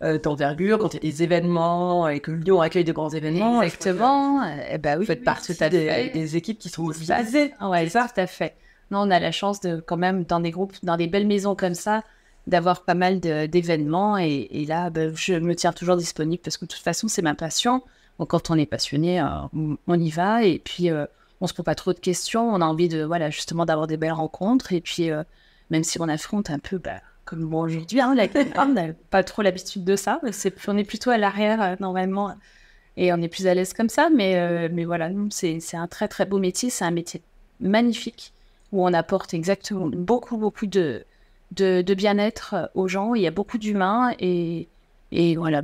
euh, 0.03 0.19
d'envergure, 0.19 0.77
quand 0.77 0.93
il 0.93 1.03
y 1.03 1.07
a 1.07 1.11
des 1.11 1.23
événements, 1.23 2.07
et 2.07 2.19
que 2.19 2.31
Lyon 2.31 2.61
accueille 2.61 2.83
de 2.83 2.91
grands 2.93 3.09
événements. 3.09 3.61
et 3.63 3.69
je 3.69 3.75
crois 3.77 3.83
que 3.85 3.89
Exactement. 3.89 4.43
Eh 4.71 4.77
ben 4.77 4.95
Vous 4.95 4.99
oui, 5.01 5.05
faites 5.07 5.19
oui, 5.19 5.25
partie 5.25 5.53
des, 5.53 5.57
fait. 5.57 6.09
des 6.13 6.37
équipes 6.37 6.59
qui 6.59 6.69
sont 6.69 6.83
mobilisées. 6.83 7.53
Ah 7.59 7.69
ouais, 7.69 7.89
ça, 7.89 8.07
tout 8.13 8.19
à 8.21 8.27
fait. 8.27 8.55
Non, 8.91 8.99
on 8.99 9.09
a 9.11 9.19
la 9.19 9.31
chance 9.31 9.59
de, 9.61 9.77
quand 9.79 9.97
même, 9.97 10.23
dans 10.25 10.39
des 10.39 10.51
groupes, 10.51 10.73
dans 10.83 10.97
des 10.97 11.07
belles 11.07 11.25
maisons 11.25 11.55
comme 11.55 11.73
ça, 11.73 12.03
d'avoir 12.45 12.83
pas 12.83 12.93
mal 12.93 13.19
de- 13.19 13.47
d'événements. 13.47 14.17
Et, 14.19 14.47
et 14.51 14.65
là, 14.65 14.91
ben, 14.91 15.11
je 15.15 15.33
me 15.33 15.55
tiens 15.55 15.73
toujours 15.73 15.95
disponible 15.97 16.43
parce 16.43 16.57
que 16.57 16.65
de 16.65 16.69
toute 16.69 16.83
façon, 16.83 17.07
c'est 17.07 17.23
ma 17.23 17.33
passion. 17.33 17.81
Donc, 18.19 18.29
quand 18.29 18.49
on 18.49 18.55
est 18.57 18.65
passionné, 18.65 19.19
euh, 19.19 19.25
on- 19.87 19.99
y 19.99 20.09
va. 20.09 20.43
Et 20.43 20.59
puis, 20.59 20.89
euh, 20.89 21.05
on 21.41 21.47
se 21.47 21.53
pose 21.53 21.65
pas 21.65 21.75
trop 21.75 21.93
de 21.93 21.99
questions. 21.99 22.47
On 22.49 22.61
a 22.61 22.65
envie 22.65 22.87
de, 22.89 23.03
voilà, 23.03 23.29
justement, 23.29 23.65
d'avoir 23.65 23.87
des 23.87 23.97
belles 23.97 24.11
rencontres. 24.13 24.71
Et 24.73 24.81
puis, 24.81 25.11
euh, 25.11 25.23
même 25.69 25.83
si 25.83 25.99
on 25.99 26.07
affronte 26.07 26.49
un 26.49 26.59
peu, 26.59 26.77
bah, 26.77 27.01
comme 27.25 27.41
moi 27.41 27.63
aujourd'hui, 27.63 27.99
hein, 27.99 28.15
la 28.15 28.27
on 28.63 28.69
n'a 28.73 28.93
pas 29.09 29.23
trop 29.23 29.41
l'habitude 29.41 29.83
de 29.83 29.95
ça. 29.95 30.21
On 30.67 30.77
est 30.77 30.83
plutôt 30.83 31.09
à 31.09 31.17
l'arrière, 31.17 31.75
normalement. 31.79 32.35
Et 32.97 33.11
on 33.11 33.17
est 33.21 33.27
plus 33.27 33.47
à 33.47 33.53
l'aise 33.53 33.73
comme 33.73 33.89
ça. 33.89 34.09
Mais, 34.09 34.37
euh, 34.37 34.69
mais 34.71 34.85
voilà, 34.85 35.09
c'est, 35.29 35.59
un 35.73 35.87
très, 35.87 36.07
très 36.07 36.25
beau 36.25 36.39
métier. 36.39 36.69
C'est 36.69 36.85
un 36.85 36.91
métier 36.91 37.21
magnifique 37.59 38.31
où 38.71 38.85
on 38.85 38.93
apporte 38.93 39.33
exactement 39.33 39.87
beaucoup, 39.87 40.37
beaucoup 40.37 40.67
de, 40.67 41.03
de, 41.51 41.81
de 41.81 41.93
bien-être 41.93 42.69
aux 42.75 42.87
gens. 42.87 43.13
Il 43.15 43.21
y 43.21 43.27
a 43.27 43.31
beaucoup 43.31 43.57
d'humains 43.57 44.13
et, 44.19 44.67
et 45.11 45.35
voilà, 45.35 45.61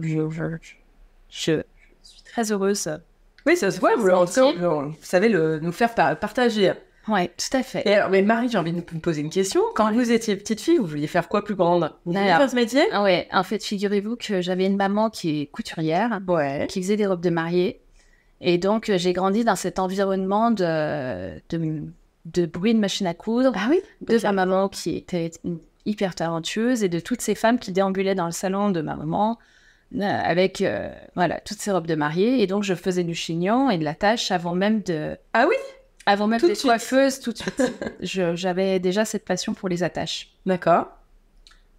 je, 1.30 1.64
très 2.32 2.52
heureuse. 2.52 2.90
Oui, 3.46 3.58
ça 3.58 3.72
se 3.72 3.80
voit, 3.80 3.96
vous, 3.96 4.10
en 4.10 4.26
tout 4.26 4.34
cas, 4.34 4.52
vous- 4.68 4.94
savez 5.02 5.30
le, 5.30 5.60
nous 5.60 5.72
faire 5.72 5.94
par- 5.96 6.18
partager. 6.18 6.72
Ouais, 7.08 7.30
tout 7.30 7.58
à 7.58 7.64
fait. 7.64 7.82
Et 7.88 7.96
alors, 7.96 8.12
mais 8.12 8.22
Marie, 8.22 8.48
j'ai 8.50 8.60
envie 8.60 8.72
de 8.72 8.78
vous 8.88 9.00
poser 9.00 9.22
une 9.22 9.32
question. 9.32 9.62
Quand 9.76 9.92
vous 9.92 10.12
étiez 10.12 10.36
petite 10.36 10.62
fille, 10.62 10.78
vous 10.78 10.86
vouliez 10.86 11.08
faire 11.08 11.28
quoi 11.28 11.44
plus 11.44 11.56
grande? 11.56 11.92
Vous 12.06 12.14
vouliez 12.14 12.26
faire 12.28 12.50
ce 12.50 12.56
métier? 12.56 12.84
ouais, 13.02 13.28
en 13.34 13.42
fait, 13.44 13.64
figurez-vous 13.64 14.16
que 14.18 14.42
j'avais 14.42 14.68
une 14.68 14.78
maman 14.78 15.10
qui 15.10 15.42
est 15.42 15.46
couturière, 15.48 16.20
Ouais. 16.28 16.68
qui 16.70 16.82
faisait 16.84 16.98
des 16.98 17.08
robes 17.08 17.22
de 17.24 17.32
mariée. 17.32 17.82
Et 18.40 18.58
donc, 18.60 18.90
euh, 18.90 18.98
j'ai 19.00 19.14
grandi 19.14 19.44
dans 19.44 19.56
cet 19.56 19.80
environnement 19.80 20.52
de, 20.52 21.40
de, 21.50 21.82
de 22.26 22.46
bruit 22.46 22.74
de 22.76 22.80
machine 22.80 23.08
à 23.08 23.14
coudre, 23.16 23.52
Ah 23.56 23.68
oui? 23.70 23.82
De 24.02 24.20
ma 24.22 24.32
maman 24.32 24.70
qui 24.70 24.96
était 24.98 25.32
hyper 25.88 26.14
talentueuse 26.14 26.84
et 26.84 26.90
de 26.90 27.00
toutes 27.00 27.22
ces 27.22 27.34
femmes 27.36 27.58
qui 27.58 27.72
déambulaient 27.72 28.16
dans 28.16 28.28
le 28.28 28.32
salon 28.32 28.70
de 28.70 28.82
ma 28.82 28.96
maman 28.96 29.40
avec 30.00 30.62
euh, 30.62 30.90
voilà 31.16 31.40
toutes 31.42 31.60
ces 31.60 31.72
robes 31.72 31.88
de 31.88 31.96
mariée 31.96 32.42
et 32.42 32.48
donc 32.48 32.64
je 32.64 32.74
faisais 32.74 33.04
du 33.04 33.16
chignon 33.16 33.70
et 33.70 33.78
de 33.78 33.84
la 33.84 33.94
tâche 33.96 34.32
avant 34.32 34.56
même 34.56 34.82
de 34.82 35.18
Ah 35.34 35.46
oui? 35.50 35.56
avant 36.06 36.28
même 36.28 36.40
suite. 36.40 36.62
coiffeuses 36.62 37.20
tout 37.20 37.32
de 37.34 37.38
suite 37.38 37.62
j'avais 38.02 38.80
déjà 38.80 39.04
cette 39.06 39.26
passion 39.26 39.54
pour 39.54 39.68
les 39.70 39.84
attaches 39.84 40.30
D'accord. 40.46 40.88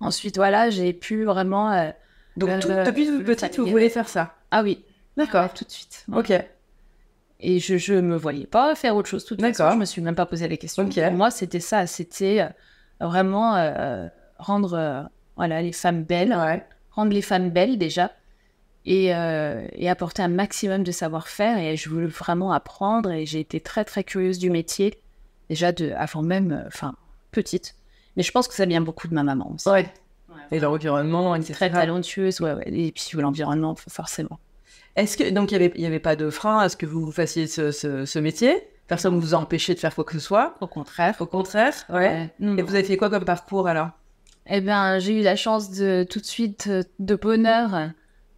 ensuite 0.01 0.37
voilà 0.37 0.69
j'ai 0.71 0.93
pu 0.93 1.25
vraiment 1.25 1.73
euh, 1.73 1.91
Donc, 2.37 2.51
Euh, 2.51 2.61
tout- 2.61 2.71
euh, 2.71 2.85
depuis 2.85 3.07
le 3.11 3.25
petite, 3.25 3.59
vous 3.59 3.67
voulez 3.67 3.89
faire 3.91 4.09
ça? 4.09 4.35
Ah 4.51 4.63
oui 4.63 4.85
D'accord. 5.17 5.53
tout 5.55 5.65
de 5.65 5.71
suite 5.71 6.05
Ok. 6.13 6.33
Et 7.45 7.59
je, 7.59 7.77
je 7.77 7.95
me 7.95 8.17
voyais 8.17 8.47
pas 8.47 8.75
faire 8.75 8.95
autre 8.95 9.09
chose 9.09 9.25
tout 9.25 9.35
de 9.35 9.43
suite. 9.43 9.57
D'accord. 9.59 9.73
Je 9.75 9.79
me 9.79 9.85
suis 9.85 10.01
même 10.01 10.15
pas 10.15 10.27
posé 10.27 10.47
la 10.49 10.57
question. 10.57 10.85
Ok. 10.85 10.95
Pour 10.95 11.13
moi, 11.13 11.31
c'était 11.33 11.59
ça. 11.61 11.87
C'était 11.89 12.41
euh, 12.41 13.07
vraiment 13.09 13.57
euh, 13.57 14.07
rendre 14.39 14.75
euh, 14.75 15.03
voilà, 15.37 15.61
les 15.61 15.73
femmes 15.73 16.05
belles, 16.05 16.33
Ouais. 16.35 16.65
Rendre 16.93 17.13
les 17.13 17.23
femmes 17.23 17.51
belles 17.51 17.79
déjà, 17.79 18.13
et, 18.85 19.15
euh, 19.15 19.67
et 19.73 19.89
apporter 19.89 20.23
un 20.23 20.29
maximum 20.29 20.83
de 20.83 20.93
savoir-faire. 20.93 21.59
Et 21.59 21.77
je 21.77 21.89
voulais 21.89 22.07
vraiment 22.07 22.53
apprendre. 22.53 23.11
Et 23.11 23.27
j'ai 23.27 23.41
été 23.41 23.61
très 23.61 23.85
très 23.85 24.05
curieuse 24.05 24.39
du 24.39 24.51
métier 24.51 24.99
déjà 25.49 25.71
de 25.73 25.93
avant 25.97 26.23
même, 26.23 26.53
euh, 26.53 26.67
enfin 26.67 26.95
petite. 27.31 27.75
Mais 28.17 28.23
je 28.23 28.33
pense 28.33 28.49
que 28.49 28.55
ça 28.55 28.67
vient 28.67 28.81
beaucoup 28.81 29.09
de 29.09 29.15
ma 29.15 29.23
maman. 29.23 29.53
aussi. 29.55 29.69
Ouais. 29.69 29.91
Et 30.51 30.61
l'environnement, 30.61 31.35
etc. 31.35 31.55
Très 31.55 31.71
talentueuse, 31.71 32.41
ouais, 32.41 32.53
ouais. 32.55 32.65
Et 32.67 32.93
puis 32.93 33.19
l'environnement, 33.19 33.75
forcément. 33.75 34.39
Est-ce 34.97 35.17
que 35.17 35.31
donc 35.31 35.51
il 35.53 35.59
n'y 35.59 35.65
avait, 35.65 35.73
il 35.77 35.81
y 35.83 35.87
avait 35.87 36.01
pas 36.01 36.17
de 36.17 36.29
frein 36.31 36.59
à 36.59 36.69
ce 36.69 36.77
que 36.77 36.85
vous 36.87 37.11
fassiez 37.13 37.47
ce, 37.47 37.71
ce, 37.71 38.05
ce 38.05 38.19
métier? 38.19 38.69
Personne 38.89 39.15
ne 39.15 39.21
vous 39.21 39.35
a 39.35 39.39
empêché 39.39 39.75
de 39.75 39.79
faire 39.79 39.95
quoi 39.95 40.05
que 40.05 40.13
ce 40.13 40.19
soit? 40.19 40.57
Au 40.61 40.67
contraire. 40.67 41.15
Au 41.21 41.27
contraire 41.27 41.75
Ouais. 41.89 42.31
Ouais. 42.41 42.59
Et 42.59 42.63
vous 42.63 42.75
avez 42.75 42.85
fait 42.85 42.97
quoi 42.99 43.09
comme 43.09 43.25
parcours 43.25 43.69
alors? 43.69 43.91
Eh 44.47 44.61
bien, 44.61 44.99
j'ai 44.99 45.21
eu 45.21 45.23
la 45.23 45.37
chance 45.37 45.71
de 45.71 46.05
tout 46.09 46.19
de 46.21 46.25
suite, 46.25 46.67
euh, 46.69 46.83
de 46.99 47.15
bonheur, 47.15 47.75
euh, 47.75 47.87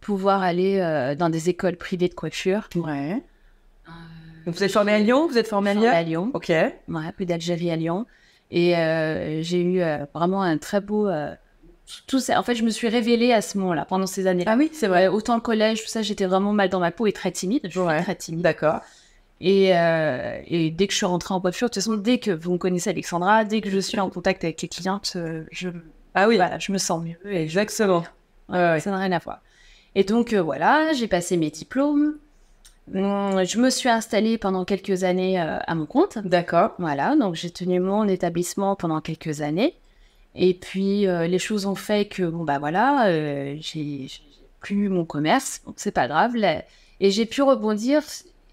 pouvoir 0.01 0.41
aller 0.43 0.79
euh, 0.79 1.15
dans 1.15 1.29
des 1.29 1.49
écoles 1.49 1.77
privées 1.77 2.07
de 2.09 2.13
coiffure. 2.13 2.67
Ouais. 2.75 3.23
Donc 4.45 4.55
vous 4.55 4.63
êtes 4.63 4.71
formé 4.71 4.93
à 4.93 4.99
Lyon 4.99 5.27
Vous 5.27 5.37
êtes 5.39 5.47
formé 5.47 5.71
à 5.71 5.73
Lyon 5.73 5.89
à 5.91 6.03
Lyon, 6.03 6.31
Ok. 6.35 6.49
ouais, 6.49 6.73
puis 7.15 7.25
d'Algérie 7.25 7.71
à 7.71 7.75
Lyon. 7.75 8.05
Et 8.51 8.77
euh, 8.77 9.41
j'ai 9.41 9.61
eu 9.61 9.81
euh, 9.81 10.05
vraiment 10.13 10.43
un 10.43 10.57
très 10.59 10.79
beau... 10.81 11.07
euh, 11.07 11.33
tout 12.05 12.19
ça. 12.19 12.39
En 12.39 12.43
fait, 12.43 12.53
je 12.55 12.63
me 12.63 12.69
suis 12.69 12.87
révélée 12.87 13.33
à 13.33 13.41
ce 13.41 13.57
moment-là, 13.57 13.85
pendant 13.85 14.05
ces 14.05 14.27
années-là. 14.27 14.51
Ah 14.53 14.57
oui, 14.57 14.69
c'est 14.73 14.87
vrai. 14.87 15.07
autant 15.07 15.33
le 15.35 15.41
collège, 15.41 15.81
tout 15.81 15.87
ça, 15.89 16.03
j'étais 16.03 16.25
vraiment 16.25 16.53
mal 16.53 16.69
dans 16.69 16.79
ma 16.79 16.91
peau 16.91 17.07
et 17.07 17.11
très 17.13 17.31
timide. 17.31 17.61
Je 17.63 17.69
suis 17.69 17.79
Ouais. 17.79 18.03
très 18.03 18.15
timide. 18.15 18.41
D'accord. 18.41 18.81
Et, 19.41 19.75
euh, 19.77 20.39
et 20.47 20.71
dès 20.71 20.87
que 20.87 20.93
je 20.93 20.97
suis 20.97 21.05
rentrée 21.05 21.33
en 21.33 21.41
coiffure, 21.41 21.67
de 21.67 21.73
toute 21.73 21.83
façon, 21.83 21.97
dès 21.97 22.19
que 22.19 22.31
vous 22.31 22.53
me 22.53 22.57
connaissez 22.57 22.89
Alexandra, 22.89 23.43
dès 23.43 23.61
que 23.61 23.69
je 23.69 23.79
suis 23.79 23.99
en 23.99 24.09
contact 24.09 24.43
avec 24.43 24.61
les 24.61 24.67
clientes, 24.69 25.13
euh, 25.17 25.43
je, 25.51 25.69
Ah 26.13 26.27
oui, 26.27 26.35
voilà, 26.37 26.57
je 26.59 26.71
me 26.71 26.77
sens 26.77 27.03
mieux. 27.03 27.17
Exactement. 27.29 28.03
Ouais. 28.47 28.79
Ça 28.79 28.91
n'a 28.91 28.97
rien 28.97 29.11
à 29.11 29.19
voir. 29.19 29.41
Et 29.95 30.03
donc 30.03 30.33
euh, 30.33 30.41
voilà, 30.41 30.93
j'ai 30.93 31.07
passé 31.07 31.35
mes 31.37 31.49
diplômes. 31.49 32.15
Hum, 32.93 33.43
Je 33.45 33.57
me 33.59 33.69
suis 33.69 33.89
installée 33.89 34.37
pendant 34.37 34.63
quelques 34.63 35.03
années 35.03 35.41
euh, 35.41 35.57
à 35.65 35.75
mon 35.75 35.85
compte. 35.85 36.17
D'accord. 36.19 36.71
Voilà, 36.79 37.15
donc 37.15 37.35
j'ai 37.35 37.49
tenu 37.49 37.79
mon 37.79 38.07
établissement 38.07 38.75
pendant 38.75 39.01
quelques 39.01 39.41
années. 39.41 39.73
Et 40.35 40.53
puis 40.53 41.07
euh, 41.07 41.27
les 41.27 41.39
choses 41.39 41.65
ont 41.65 41.75
fait 41.75 42.07
que 42.07 42.23
bon 42.23 42.43
bah 42.43 42.59
voilà, 42.59 43.09
j'ai 43.59 44.07
plus 44.61 44.89
mon 44.89 45.05
commerce, 45.05 45.61
donc 45.65 45.75
c'est 45.77 45.91
pas 45.91 46.07
grave. 46.07 46.35
là. 46.35 46.63
Et 46.99 47.09
j'ai 47.11 47.25
pu 47.25 47.41
rebondir 47.41 48.03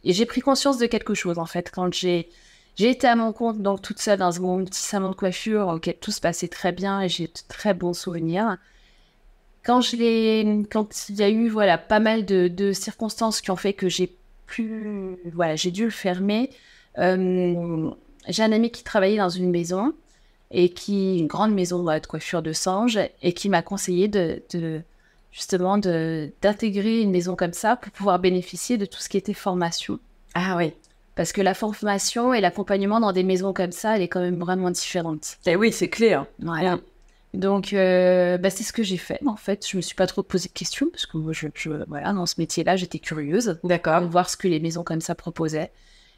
et 0.05 0.13
j'ai 0.13 0.27
pris 0.27 0.41
conscience 0.41 0.79
de 0.79 0.87
quelque 0.87 1.15
chose 1.15 1.39
en 1.39 1.47
fait 1.47 1.71
quand 1.71 1.93
j'ai 1.93 2.29
j'ai 2.77 2.91
été 2.91 3.07
à 3.07 3.17
mon 3.17 3.33
compte 3.33 3.61
donc 3.63 3.83
toute 3.83 3.99
seule 4.01 4.19
dans 4.19 4.33
mon 4.41 4.65
petit 4.65 4.81
salon 4.83 5.11
de 5.11 5.15
coiffure 5.15 5.69
auquel 5.69 5.97
tout 5.99 6.11
se 6.11 6.21
passait 6.21 6.49
très 6.49 6.73
bien 6.73 7.01
et 7.03 7.09
j'ai 7.09 7.27
de 7.27 7.33
très 7.49 7.75
bons 7.75 7.93
souvenirs. 7.93 8.57
Quand 9.65 9.81
je 9.81 9.97
l'ai, 9.97 10.67
quand 10.71 11.09
il 11.09 11.17
y 11.17 11.23
a 11.23 11.29
eu 11.31 11.49
voilà 11.49 11.79
pas 11.79 12.01
mal 12.01 12.25
de, 12.25 12.73
circonstances 12.73 13.41
qui 13.41 13.51
ont 13.51 13.57
fait 13.57 13.75
que 13.75 13.89
j'ai 13.89 14.17
plus, 14.47 15.17
voilà, 15.35 15.55
j'ai 15.57 15.71
dû 15.71 15.85
le 15.85 15.91
fermer. 15.91 16.51
euh, 16.99 17.91
j'ai 18.29 18.43
un 18.43 18.53
ami 18.53 18.71
qui 18.71 18.85
travaillait 18.85 19.19
dans 19.19 19.29
une 19.29 19.51
maison 19.51 19.95
et 20.51 20.69
qui, 20.71 21.19
une 21.19 21.27
grande 21.27 21.53
maison 21.55 21.83
de 21.83 22.07
coiffure 22.07 22.43
de 22.43 22.53
singe, 22.53 22.99
et 23.23 23.33
qui 23.33 23.49
m'a 23.49 23.63
conseillé 23.63 24.09
de- 24.09 24.43
justement 25.33 25.79
d'intégrer 25.79 27.01
une 27.01 27.11
maison 27.11 27.35
comme 27.37 27.53
ça 27.55 27.77
pour 27.77 27.91
pouvoir 27.93 28.19
bénéficier 28.19 28.79
de 28.79 28.85
tout 28.87 29.01
ce 29.01 29.09
qui 29.09 29.17
était 29.17 29.35
formation. 29.35 29.99
Ah 30.35 30.57
oui. 30.57 30.73
Parce 31.15 31.33
que 31.33 31.41
la 31.43 31.55
formation 31.55 32.33
et 32.33 32.41
l'accompagnement 32.41 33.01
dans 33.01 33.13
des 33.13 33.23
maisons 33.23 33.53
comme 33.53 33.73
ça, 33.73 33.97
elle 33.97 34.03
est 34.03 34.09
quand 34.09 34.21
même 34.21 34.39
vraiment 34.39 34.71
différente. 34.71 35.37
Eh 35.47 35.57
oui, 35.57 35.73
c'est 35.73 35.89
clé. 35.89 36.13
Hein. 36.15 36.27
Voilà. 36.39 36.79
Donc, 37.35 37.73
euh, 37.73 38.37
bah, 38.39 38.51
c'est 38.51 38.63
ce 38.63 38.73
que 38.73 38.83
j'ai 38.83 38.97
fait. 38.99 39.19
En 39.27 39.37
fait, 39.37 39.67
je 39.69 39.77
me 39.77 39.83
suis 39.83 39.95
pas 39.95 40.07
trop 40.07 40.23
posé 40.23 40.49
de 40.49 40.53
questions 40.55 40.89
parce 40.91 41.07
que 41.07 41.17
moi, 41.17 41.33
je, 41.33 41.49
je- 41.55 41.71
voilà, 41.89 42.13
dans 42.13 42.27
ce 42.27 42.35
métier-là, 42.39 42.77
j'étais 42.77 42.99
curieuse 42.99 43.59
D'accord. 43.65 44.03
de 44.03 44.07
voir 44.07 44.29
ce 44.29 44.37
que 44.37 44.49
les 44.49 44.61
maisons 44.61 44.85
comme 44.85 45.01
ça 45.01 45.15
proposaient. 45.15 45.71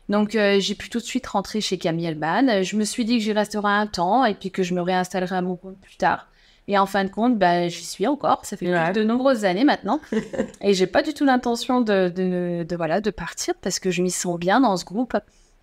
Donc, 0.09 0.35
euh, 0.35 0.59
j'ai 0.61 0.75
pu 0.75 0.91
tout 0.91 0.99
de 0.99 1.05
suite 1.05 1.27
rentrer 1.27 1.61
chez 1.61 1.79
Camille 1.79 2.07
Elban. 2.07 2.63
Je 2.63 2.77
me 2.77 2.85
suis 2.85 3.05
dit 3.05 3.19
que 3.19 3.23
j'y 3.25 3.33
resterai 3.33 3.71
un 3.71 3.87
temps 3.87 4.25
et 4.25 4.35
puis 4.35 4.51
que 4.51 4.63
je 4.63 4.75
me 4.75 4.81
réinstallerai 4.83 5.37
à 5.37 5.41
mon 5.43 5.57
compte 5.57 5.79
plus 5.81 5.97
tard. 5.97 6.29
Et 6.67 6.79
en 6.79 6.87
fin 6.87 7.05
de 7.05 7.11
compte, 7.11 7.39
bah, 7.39 7.69
j'y 7.69 7.85
suis 7.85 8.07
encore. 8.07 8.45
Ça 8.45 8.57
fait 8.57 8.73
Ouais. 8.73 8.93
de 8.93 9.03
nombreuses 9.05 9.45
années 9.45 9.65
maintenant. 9.65 10.01
et 10.63 10.73
j'ai 10.73 10.87
pas 10.87 11.03
du 11.03 11.13
tout 11.13 11.25
l'intention 11.27 11.81
de, 11.83 12.09
de, 12.09 12.65
de, 12.67 12.77
voilà, 12.77 13.01
de 13.03 13.11
partir 13.11 13.55
parce 13.61 13.79
que 13.79 13.91
je 13.91 14.03
m'y 14.03 14.11
sens 14.11 14.39
bien 14.39 14.61
dans 14.61 14.77
ce 14.79 14.85
groupe. 14.87 15.15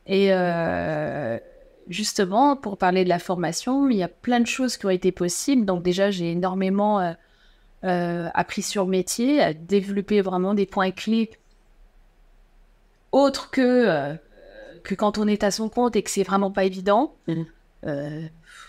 Et 0.05 0.27
euh, 0.31 1.39
justement, 1.87 2.55
pour 2.55 2.77
parler 2.77 3.03
de 3.03 3.09
la 3.09 3.17
formation, 3.19 3.89
il 3.89 3.97
y 3.97 4.03
a 4.03 4.07
plein 4.07 4.39
de 4.39 4.45
choses 4.47 4.77
qui 4.77 4.85
ont 4.85 4.91
été 4.91 5.11
possibles. 5.11 5.65
Donc, 5.65 5.81
déjà, 5.81 6.11
j'ai 6.11 6.31
énormément 6.31 6.99
euh, 6.99 7.13
euh, 7.83 8.29
appris 8.35 8.61
sur 8.61 8.85
métier, 8.85 9.41
à 9.41 9.53
développer 9.53 10.21
vraiment 10.21 10.53
des 10.53 10.67
points 10.67 10.91
clés 10.91 11.31
autres 13.11 13.49
que, 13.51 14.15
que 14.83 14.95
quand 14.95 15.17
on 15.17 15.27
est 15.27 15.43
à 15.43 15.51
son 15.51 15.67
compte 15.67 15.95
et 15.95 16.03
que 16.03 16.09
c'est 16.09 16.23
vraiment 16.23 16.51
pas 16.51 16.63
évident. 16.63 17.13
Mhm. 17.27 17.45
Euh, 17.85 18.27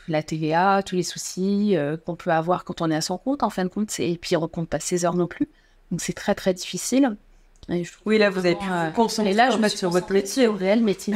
la 0.09 0.23
TVA, 0.23 0.83
tous 0.83 0.97
les 0.97 1.03
soucis 1.03 1.77
euh, 1.77 1.97
qu'on 1.97 2.17
peut 2.17 2.31
avoir 2.31 2.65
quand 2.65 2.81
on 2.81 2.91
est 2.91 2.97
à 2.97 3.01
son 3.01 3.19
compte, 3.19 3.43
en 3.43 3.51
fin 3.51 3.65
de 3.65 3.69
compte, 3.69 3.99
et 4.01 4.17
puis 4.17 4.37
on 4.37 4.49
compte 4.49 4.69
pas 4.69 4.81
ses 4.81 5.05
heures 5.05 5.15
non 5.15 5.27
plus. 5.27 5.49
Donc 5.91 6.01
c'est 6.01 6.13
très 6.13 6.35
très 6.35 6.55
difficile. 6.55 7.17
Et 7.69 7.85
je 7.85 7.93
oui, 8.05 8.19
là 8.19 8.31
vous 8.31 8.41
avez 8.41 8.57
pu 8.57 8.65
euh, 8.69 8.89
vous 8.89 8.95
concentrer 8.95 9.33
et 9.33 9.35
là, 9.35 9.51
je 9.51 9.59
me 9.59 9.69
sur 9.69 9.91
votre 9.91 10.13
métier, 10.13 10.49
au 10.49 10.55
réel 10.55 10.83
métier. 10.83 11.15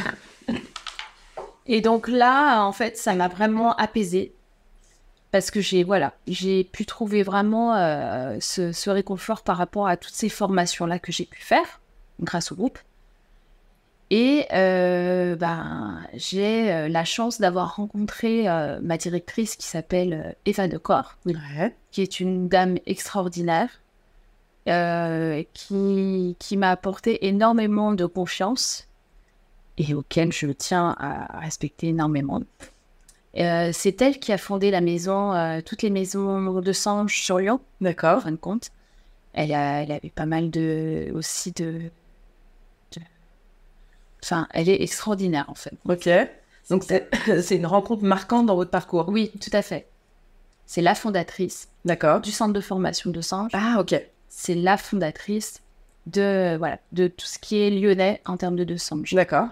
et 1.66 1.80
donc 1.80 2.08
là, 2.08 2.64
en 2.64 2.72
fait, 2.72 2.96
ça 2.96 3.14
m'a 3.14 3.28
vraiment 3.28 3.74
apaisée 3.76 4.32
parce 5.32 5.50
que 5.50 5.60
j'ai 5.60 5.82
voilà, 5.82 6.14
j'ai 6.28 6.64
pu 6.64 6.86
trouver 6.86 7.22
vraiment 7.22 7.74
euh, 7.74 8.36
ce, 8.40 8.72
ce, 8.72 8.90
réconfort 8.90 9.42
par 9.42 9.56
rapport 9.56 9.88
à 9.88 9.96
toutes 9.96 10.14
ces 10.14 10.28
formations 10.28 10.86
là 10.86 10.98
que 10.98 11.10
j'ai 11.10 11.24
pu 11.24 11.42
faire 11.42 11.80
grâce 12.20 12.52
au 12.52 12.54
groupe. 12.54 12.78
Et 14.10 14.46
euh, 14.52 15.34
ben, 15.34 16.00
j'ai 16.14 16.72
euh, 16.72 16.88
la 16.88 17.04
chance 17.04 17.40
d'avoir 17.40 17.76
rencontré 17.76 18.48
euh, 18.48 18.78
ma 18.80 18.98
directrice 18.98 19.56
qui 19.56 19.66
s'appelle 19.66 20.36
Eva 20.44 20.68
Decor, 20.68 21.16
qui 21.90 22.02
est 22.02 22.20
une 22.20 22.48
dame 22.48 22.78
extraordinaire, 22.86 23.68
qui, 25.54 26.36
qui 26.38 26.56
m'a 26.56 26.70
apporté 26.70 27.26
énormément 27.26 27.92
de 27.92 28.04
confiance 28.04 28.88
et 29.78 29.94
auquel 29.94 30.32
je 30.32 30.48
tiens 30.48 30.96
à 30.98 31.38
respecter 31.38 31.88
énormément. 31.88 32.42
c'est 33.34 34.02
elle 34.02 34.18
qui 34.18 34.32
a 34.32 34.38
fondé 34.38 34.72
la 34.72 34.80
maison, 34.80 35.60
toutes 35.64 35.82
les 35.82 35.90
maisons 35.90 36.60
de 36.60 36.72
Sange 36.72 37.16
sur 37.16 37.38
Lyon. 37.38 37.60
D'accord. 37.80 38.18
En 38.18 38.20
fin 38.22 38.32
de 38.32 38.36
compte. 38.36 38.70
Elle, 39.34 39.52
elle 39.52 39.92
avait 39.92 40.12
pas 40.12 40.26
mal 40.26 40.50
de, 40.50 41.12
aussi 41.14 41.52
de, 41.52 41.92
Enfin, 44.22 44.48
elle 44.52 44.68
est 44.68 44.82
extraordinaire 44.82 45.46
en 45.48 45.54
fait. 45.54 45.74
Ok. 45.88 46.08
Donc 46.70 46.84
c'est 47.42 47.56
une 47.56 47.66
rencontre 47.66 48.04
marquante 48.04 48.46
dans 48.46 48.56
votre 48.56 48.70
parcours. 48.70 49.08
Oui, 49.08 49.30
tout 49.40 49.50
à 49.52 49.62
fait. 49.62 49.88
C'est 50.66 50.82
la 50.82 50.94
fondatrice. 50.94 51.68
D'accord. 51.84 52.20
Du 52.20 52.32
centre 52.32 52.52
de 52.52 52.60
formation 52.60 53.10
de 53.10 53.20
Sange. 53.20 53.52
Ah 53.54 53.76
ok. 53.78 54.00
C'est 54.28 54.54
la 54.54 54.76
fondatrice 54.76 55.62
de 56.06 56.56
voilà 56.56 56.78
de 56.92 57.08
tout 57.08 57.26
ce 57.26 57.38
qui 57.38 57.58
est 57.58 57.70
lyonnais 57.70 58.20
en 58.26 58.36
termes 58.36 58.56
de 58.56 58.64
De 58.64 58.76
Sange. 58.76 59.14
D'accord. 59.14 59.48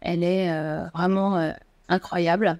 Elle 0.00 0.22
est 0.22 0.50
euh, 0.50 0.84
vraiment 0.94 1.36
euh, 1.36 1.52
incroyable. 1.88 2.58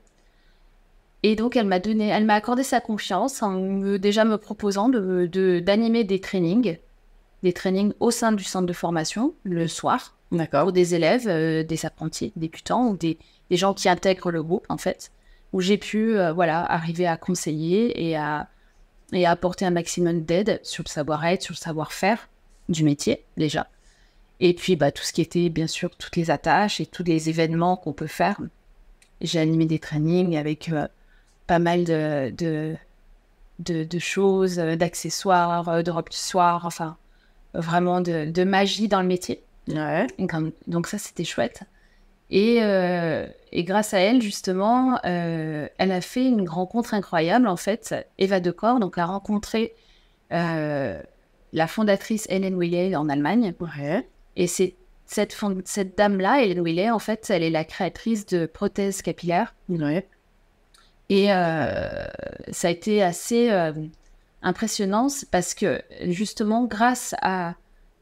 Et 1.23 1.37
donc 1.37 1.57
elle 1.57 1.67
m'a 1.67 1.81
donné, 1.81 2.09
elle 2.09 2.25
m'a 2.25 2.35
accordé 2.35 2.63
sa 2.63 2.81
confiance 2.81 3.43
en 3.43 3.51
me, 3.51 3.99
déjà 3.99 4.25
me 4.25 4.39
proposant 4.39 4.89
de 4.89 5.61
d'animer 5.61 6.05
des 6.05 6.21
trainings, 6.21 6.79
des 7.43 7.53
trainings 7.53 7.93
au 8.01 8.11
sein 8.11 8.33
du 8.33 8.45
centre 8.45 8.67
de 8.67 8.73
formation 8.73 9.35
le 9.43 9.67
soir 9.67 10.18
D'accord. 10.31 10.65
Pour 10.65 10.73
des 10.73 10.95
élèves, 10.95 11.27
euh, 11.27 11.63
des 11.63 11.87
apprentis 11.87 12.33
débutants 12.37 12.89
ou 12.89 12.97
des, 12.97 13.19
gens 13.51 13.73
qui 13.73 13.89
intègrent 13.89 14.31
le 14.31 14.43
groupe, 14.43 14.67
en 14.69 14.77
fait, 14.77 15.11
où 15.53 15.61
j'ai 15.61 15.79
pu 15.79 16.19
euh, 16.19 16.33
voilà, 16.33 16.61
arriver 16.71 17.07
à 17.07 17.17
conseiller 17.17 18.09
et 18.09 18.17
à, 18.17 18.49
et 19.13 19.25
à 19.25 19.31
apporter 19.31 19.65
un 19.65 19.71
maximum 19.71 20.23
d'aide 20.23 20.61
sur 20.63 20.85
le 20.85 20.91
savoir-être, 20.91 21.43
sur 21.43 21.53
le 21.53 21.59
savoir-faire 21.59 22.29
du 22.69 22.85
métier, 22.85 23.25
déjà. 23.39 23.69
Et 24.41 24.53
puis, 24.53 24.77
bah, 24.77 24.93
tout 24.93 25.03
ce 25.03 25.13
qui 25.13 25.23
était, 25.23 25.49
bien 25.49 25.67
sûr, 25.67 25.91
toutes 25.97 26.17
les 26.17 26.31
attaches 26.31 26.81
et 26.81 26.87
tous 26.87 27.05
les 27.05 27.31
événements 27.31 27.77
qu'on 27.77 27.95
peut 27.95 28.07
faire. 28.07 28.39
J'ai 29.23 29.41
animé 29.41 29.65
des 29.65 29.79
trainings 29.79 30.37
avec 30.37 30.69
euh, 30.69 30.87
pas 31.47 31.59
mal 31.59 31.85
de, 31.85 32.77
de, 33.59 33.99
choses, 33.99 34.57
d'accessoires, 34.57 35.83
de 35.83 35.91
robes 35.91 36.11
du 36.11 36.17
soir, 36.17 36.67
enfin, 36.67 36.97
vraiment 37.55 38.01
de 38.03 38.45
magie 38.45 38.89
dans 38.89 39.01
le 39.01 39.09
métier. 39.09 39.43
Ouais. 39.69 40.07
donc 40.67 40.87
ça, 40.87 40.99
c'était 40.99 41.25
chouette. 41.25 41.65
Et, 42.31 42.59
euh, 42.61 43.27
et, 43.53 43.65
grâce 43.65 43.95
à 43.95 44.01
elle, 44.01 44.21
justement, 44.21 44.99
euh, 45.05 45.67
elle 45.79 45.93
a 45.93 46.01
fait 46.01 46.27
une 46.27 46.49
rencontre 46.49 46.95
incroyable, 46.95 47.49
en 47.49 47.57
fait. 47.57 47.95
Eva 48.19 48.41
Decor, 48.41 48.81
donc, 48.81 48.99
a 48.99 49.07
rencontré 49.07 49.75
euh, 50.33 51.01
la 51.53 51.67
fondatrice 51.67 52.27
Hélène 52.29 52.59
Willet 52.59 52.95
en 52.97 53.09
Allemagne. 53.09 53.55
Ouais. 53.61 54.07
Et 54.37 54.47
c'est 54.47 54.75
cette, 55.07 55.35
cette 55.65 55.97
dame-là, 55.97 56.43
Hélène 56.43 56.63
Willet, 56.63 56.91
en 56.91 56.99
fait, 56.99 57.31
elle 57.31 57.43
est 57.43 57.51
la 57.51 57.65
créatrice 57.65 58.27
de 58.27 58.45
prothèses 58.45 59.01
capillaires. 59.01 59.55
Ouais. 59.71 60.07
Et 61.09 61.29
ça 61.29 62.69
a 62.69 62.71
été 62.71 63.03
assez 63.03 63.51
impressionnant 64.43 65.07
parce 65.31 65.55
que, 65.55 65.81
justement, 66.03 66.65
grâce 66.65 67.15
à 67.23 67.55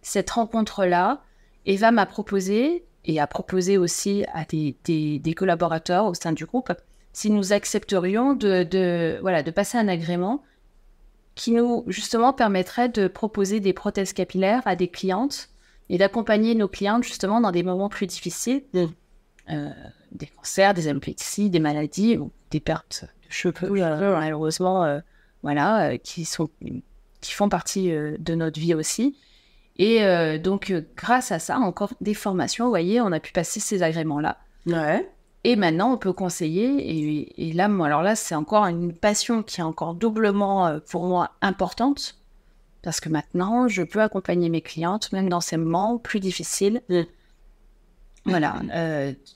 cette 0.02 0.30
rencontre-là, 0.30 1.22
Eva 1.66 1.90
m'a 1.90 2.06
proposé, 2.06 2.84
et 3.04 3.20
a 3.20 3.26
proposé 3.26 3.78
aussi 3.78 4.24
à 4.32 4.44
des, 4.44 4.76
des, 4.84 5.34
collaborateurs 5.34 6.06
au 6.06 6.14
sein 6.14 6.32
du 6.32 6.46
groupe, 6.46 6.72
si 7.12 7.30
nous 7.30 7.52
accepterions 7.52 8.34
de, 8.34 8.62
de, 8.62 9.18
voilà, 9.20 9.42
de 9.42 9.50
passer 9.50 9.78
un 9.78 9.88
agrément 9.88 10.42
qui 11.34 11.52
nous, 11.52 11.84
justement, 11.86 12.32
permettrait 12.32 12.88
de 12.88 13.08
proposer 13.08 13.60
des 13.60 13.72
prothèses 13.72 14.12
capillaires 14.12 14.62
à 14.64 14.74
des 14.74 14.88
clientes 14.88 15.50
et 15.88 15.98
d'accompagner 15.98 16.54
nos 16.54 16.66
clientes, 16.66 17.04
justement, 17.04 17.40
dans 17.40 17.52
des 17.52 17.62
moments 17.62 17.88
plus 17.88 18.06
difficiles, 18.06 18.62
euh, 18.74 19.70
des 20.12 20.26
cancers, 20.26 20.74
des 20.74 20.88
alopécies, 20.88 21.50
des 21.50 21.60
maladies, 21.60 22.16
ou 22.16 22.32
des 22.50 22.60
pertes 22.60 23.04
de 23.04 23.32
cheveux, 23.32 23.70
malheureusement, 23.70 24.84
euh, 24.84 25.00
voilà, 25.42 25.90
euh, 25.90 25.96
qui, 25.98 26.24
sont, 26.24 26.48
qui 27.20 27.32
font 27.32 27.48
partie 27.48 27.90
de 27.90 28.34
notre 28.34 28.58
vie 28.58 28.74
aussi. 28.74 29.16
Et 29.78 30.02
euh, 30.04 30.38
donc, 30.38 30.70
euh, 30.70 30.82
grâce 30.96 31.32
à 31.32 31.38
ça, 31.38 31.58
encore 31.58 31.92
des 32.00 32.14
formations, 32.14 32.64
vous 32.64 32.70
voyez, 32.70 33.00
on 33.00 33.12
a 33.12 33.20
pu 33.20 33.32
passer 33.32 33.60
ces 33.60 33.82
agréments-là. 33.82 34.38
Ouais. 34.66 35.08
Et 35.44 35.54
maintenant, 35.54 35.92
on 35.92 35.98
peut 35.98 36.12
conseiller. 36.12 37.28
Et, 37.38 37.52
là, 37.52 37.66
alors 37.66 38.02
là, 38.02 38.16
c'est 38.16 38.34
encore 38.34 38.64
une 38.64 38.94
passion 38.94 39.42
qui 39.42 39.60
est 39.60 39.64
encore 39.64 39.94
doublement 39.94 40.66
euh, 40.66 40.78
pour 40.80 41.04
moi 41.04 41.32
importante. 41.42 42.16
Parce 42.82 43.00
que 43.00 43.08
maintenant, 43.08 43.68
je 43.68 43.82
peux 43.82 44.00
accompagner 44.00 44.48
mes 44.48 44.60
clientes, 44.60 45.12
même 45.12 45.28
dans 45.28 45.40
ces 45.40 45.56
moments 45.56 45.98
plus 45.98 46.20
difficiles. 46.20 46.82
Mm. 46.88 47.02
Voilà, 48.24 48.56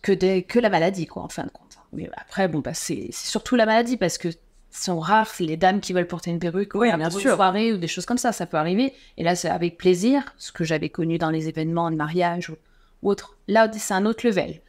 que, 0.03 0.11
des, 0.11 0.43
que 0.43 0.59
la 0.59 0.69
maladie, 0.69 1.07
quoi, 1.07 1.23
en 1.23 1.29
fin 1.29 1.45
de 1.45 1.51
compte. 1.51 1.79
Mais 1.93 2.11
après, 2.17 2.49
bon, 2.49 2.59
bah, 2.59 2.75
c'est 2.75 3.11
surtout 3.13 3.55
la 3.55 3.65
maladie, 3.65 3.97
parce 3.97 4.19
que 4.19 4.29
sont 4.71 5.01
rares 5.01 5.31
les 5.41 5.57
dames 5.57 5.81
qui 5.81 5.93
veulent 5.93 6.07
porter 6.07 6.31
une 6.31 6.39
perruque 6.39 6.75
oui, 6.75 6.95
bien 6.95 7.11
sûr. 7.11 7.31
une 7.31 7.37
soirée 7.37 7.73
ou 7.73 7.77
des 7.77 7.89
choses 7.89 8.07
comme 8.07 8.19
ça, 8.19 8.33
ça 8.33 8.47
peut 8.47 8.57
arriver. 8.57 8.93
Et 9.17 9.25
là, 9.25 9.35
c'est 9.35 9.49
avec 9.49 9.77
plaisir, 9.77 10.35
ce 10.39 10.53
que 10.53 10.65
j'avais 10.65 10.89
connu 10.89 11.19
dans 11.19 11.31
les 11.31 11.49
événements 11.49 11.91
de 11.91 11.97
mariage 11.97 12.51
ou, 12.51 12.57
autre. 13.03 13.37
Là, 13.49 13.71
c'est 13.73 13.95
un 13.95 14.05
autre 14.05 14.27
level. 14.27 14.61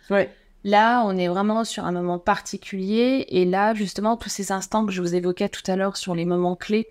Là, 0.63 1.03
on 1.05 1.17
est 1.17 1.27
vraiment 1.27 1.63
sur 1.63 1.85
un 1.85 1.91
moment 1.91 2.19
particulier. 2.19 3.25
Et 3.29 3.45
là, 3.45 3.73
justement, 3.73 4.15
tous 4.15 4.29
ces 4.29 4.51
instants 4.51 4.85
que 4.85 4.91
je 4.91 5.01
vous 5.01 5.15
évoquais 5.15 5.49
tout 5.49 5.69
à 5.69 5.75
l'heure 5.75 5.97
sur 5.97 6.15
les 6.15 6.25
moments 6.25 6.55
clés 6.55 6.87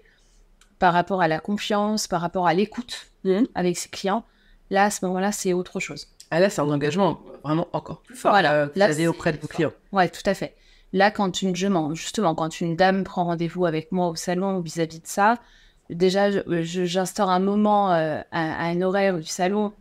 par 0.78 0.92
rapport 0.92 1.22
à 1.22 1.28
la 1.28 1.40
confiance, 1.40 2.06
par 2.06 2.20
rapport 2.20 2.46
à 2.46 2.54
l'écoute 2.54 3.06
mmh. 3.24 3.44
avec 3.54 3.78
ses 3.78 3.88
clients, 3.88 4.24
là, 4.70 4.84
à 4.84 4.90
ce 4.90 5.04
moment-là, 5.06 5.32
c'est 5.32 5.52
autre 5.52 5.80
chose. 5.80 6.08
Ah 6.30 6.40
là, 6.40 6.50
c'est 6.50 6.60
un 6.60 6.70
engagement 6.70 7.20
vraiment 7.42 7.68
encore 7.72 8.02
plus 8.02 8.14
fort 8.14 8.32
voilà. 8.32 8.68
que 8.68 8.74
vous 8.74 8.82
avez 8.82 9.08
auprès 9.08 9.32
de 9.32 9.38
vos 9.38 9.48
clients. 9.48 9.72
Ouais, 9.92 10.08
tout 10.08 10.22
à 10.26 10.34
fait. 10.34 10.54
Là, 10.92 11.10
quand 11.10 11.42
une 11.42 11.54
justement, 11.54 12.34
quand 12.34 12.60
une 12.60 12.76
dame 12.76 13.04
prend 13.04 13.24
rendez-vous 13.24 13.66
avec 13.66 13.92
moi 13.92 14.08
au 14.08 14.16
salon 14.16 14.60
vis-à-vis 14.60 15.00
de 15.00 15.06
ça, 15.06 15.38
déjà, 15.88 16.30
j'instaure 16.62 17.30
un 17.30 17.38
moment 17.38 17.92
euh, 17.92 18.20
à, 18.32 18.66
un 18.66 18.80
horaire 18.82 19.18
du 19.18 19.26
salon 19.26 19.72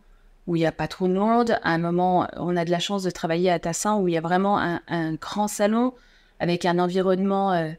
où 0.46 0.56
il 0.56 0.60
n'y 0.60 0.66
a 0.66 0.72
pas 0.72 0.88
trop 0.88 1.08
de 1.08 1.14
monde. 1.14 1.58
À 1.62 1.72
un 1.72 1.78
moment, 1.78 2.28
on 2.36 2.56
a 2.56 2.64
de 2.64 2.70
la 2.70 2.78
chance 2.78 3.02
de 3.02 3.10
travailler 3.10 3.50
à 3.50 3.58
Tassin 3.58 3.96
où 3.96 4.08
il 4.08 4.14
y 4.14 4.16
a 4.16 4.20
vraiment 4.20 4.58
un, 4.58 5.14
grand 5.14 5.48
salon 5.48 5.94
avec 6.38 6.64
un 6.64 6.78
environnement 6.78 7.52
euh, 7.52 7.70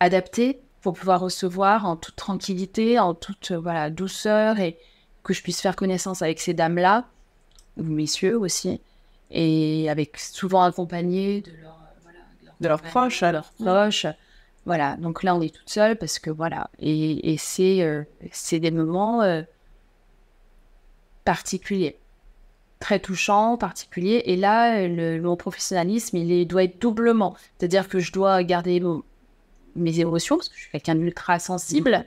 adapté 0.00 0.60
pour 0.82 0.94
pouvoir 0.94 1.20
recevoir 1.20 1.86
en 1.86 1.96
toute 1.96 2.16
tranquillité, 2.16 2.98
en 2.98 3.14
toute 3.14 3.52
voilà 3.52 3.90
douceur 3.90 4.60
et 4.60 4.76
que 5.24 5.34
je 5.34 5.42
puisse 5.42 5.60
faire 5.60 5.74
connaissance 5.74 6.22
avec 6.22 6.38
ces 6.38 6.54
dames-là, 6.54 7.04
ou 7.76 7.82
messieurs 7.82 8.38
aussi, 8.38 8.80
et 9.32 9.90
avec 9.90 10.18
souvent 10.18 10.62
accompagné 10.62 11.40
de 11.40 11.50
leur 11.62 11.76
de 12.60 12.68
leurs 12.68 12.82
proches. 12.82 13.22
À 13.22 13.32
leurs 13.32 13.52
proches. 13.52 14.06
Voilà, 14.66 14.96
donc 14.96 15.22
là, 15.22 15.34
on 15.36 15.40
est 15.40 15.54
toute 15.54 15.70
seule 15.70 15.96
parce 15.96 16.18
que 16.18 16.30
voilà. 16.30 16.70
Et, 16.80 17.32
et 17.32 17.36
c'est 17.38 17.82
euh, 17.82 18.02
c'est 18.32 18.58
des 18.58 18.72
moments 18.72 19.22
euh, 19.22 19.42
particuliers, 21.24 21.98
très 22.80 22.98
touchants, 22.98 23.56
particuliers. 23.56 24.22
Et 24.26 24.36
là, 24.36 24.88
le, 24.88 25.20
mon 25.20 25.36
professionnalisme, 25.36 26.16
il 26.16 26.32
est, 26.32 26.44
doit 26.44 26.64
être 26.64 26.80
doublement. 26.80 27.36
C'est-à-dire 27.58 27.88
que 27.88 28.00
je 28.00 28.12
dois 28.12 28.42
garder 28.42 28.82
mes 29.76 30.00
émotions 30.00 30.36
parce 30.36 30.48
que 30.48 30.56
je 30.56 30.62
suis 30.62 30.70
quelqu'un 30.72 30.96
d'ultra 30.96 31.38
sensible. 31.38 32.04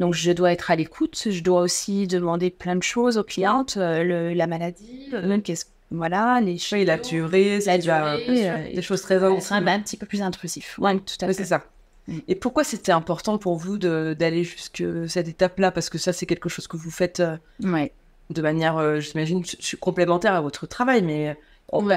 Donc, 0.00 0.12
je 0.12 0.32
dois 0.32 0.52
être 0.52 0.72
à 0.72 0.76
l'écoute. 0.76 1.28
Je 1.30 1.42
dois 1.42 1.60
aussi 1.60 2.08
demander 2.08 2.50
plein 2.50 2.74
de 2.74 2.82
choses 2.82 3.16
aux 3.16 3.24
clientes, 3.24 3.76
euh, 3.76 4.34
la 4.34 4.46
maladie, 4.48 5.12
qu'est-ce 5.44 5.66
voilà, 5.90 6.40
les 6.40 6.58
choses. 6.58 6.84
la 6.84 6.98
durée, 6.98 7.60
la 7.60 7.78
durée, 7.78 8.50
euh, 8.50 8.74
des 8.74 8.82
choses 8.82 9.02
très 9.02 9.22
un, 9.22 9.32
un 9.32 9.80
petit 9.80 9.96
peu 9.96 10.06
plus 10.06 10.22
intrusif. 10.22 10.78
Ouais, 10.78 10.98
tout 10.98 11.14
à 11.20 11.26
fait. 11.26 11.32
c'est 11.32 11.44
ça. 11.44 11.64
Mm. 12.08 12.18
Et 12.28 12.34
pourquoi 12.34 12.64
c'était 12.64 12.92
important 12.92 13.38
pour 13.38 13.56
vous 13.56 13.78
d'aller 13.78 14.44
jusqu'à 14.44 14.84
cette 15.06 15.28
étape-là? 15.28 15.70
Parce 15.70 15.88
que 15.88 15.98
ça, 15.98 16.12
c'est 16.12 16.26
quelque 16.26 16.48
chose 16.48 16.66
que 16.66 16.76
vous 16.76 16.90
faites 16.90 17.20
euh, 17.20 17.36
de 18.30 18.42
manière, 18.42 18.78
euh, 18.78 18.98
j'imagine, 18.98 19.44
complémentaire 19.80 20.34
à 20.34 20.40
votre 20.40 20.66
travail, 20.66 21.02
mais 21.02 21.36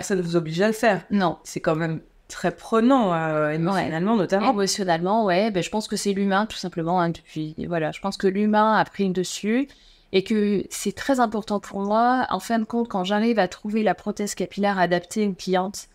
ça 0.02 0.16
ne 0.16 0.22
vous 0.22 0.36
oblige 0.36 0.62
à 0.62 0.68
le 0.68 0.74
faire. 0.74 1.04
Non. 1.10 1.38
C'est 1.44 1.60
quand 1.60 1.76
même 1.76 2.02
très 2.28 2.52
prenant 2.56 3.50
émotionnellement, 3.50 4.16
notamment. 4.16 4.52
Émotionnellement, 4.52 5.26
ouais. 5.26 5.50
Ben, 5.50 5.64
je 5.64 5.70
pense 5.72 5.88
que 5.88 5.96
c'est 5.96 6.14
l'humain, 6.14 6.46
tout 6.46 6.58
simplement. 6.58 7.02
Hein, 7.02 7.10
depuis, 7.10 7.56
voilà, 7.68 7.92
je 7.92 8.00
pense 8.02 8.18
que 8.18 8.28
l'humain 8.28 8.76
a 8.78 8.86
pris 8.86 9.08
le 9.08 9.14
dessus. 9.14 9.68
Et 10.12 10.24
que 10.24 10.64
c'est 10.70 10.96
très 10.96 11.20
important 11.20 11.60
pour 11.60 11.82
moi, 11.82 12.26
en 12.30 12.40
fin 12.40 12.60
de 12.60 12.64
compte, 12.64 12.88
quand 12.88 13.04
j'arrive 13.04 13.40
à 13.40 13.48
trouver 13.48 13.84
la 13.84 13.94
prothèse 13.94 14.36
capillaire 14.36 14.80
adaptée 14.80 15.22
à 15.22 15.26
une 15.26 15.36
cliente 15.36 15.88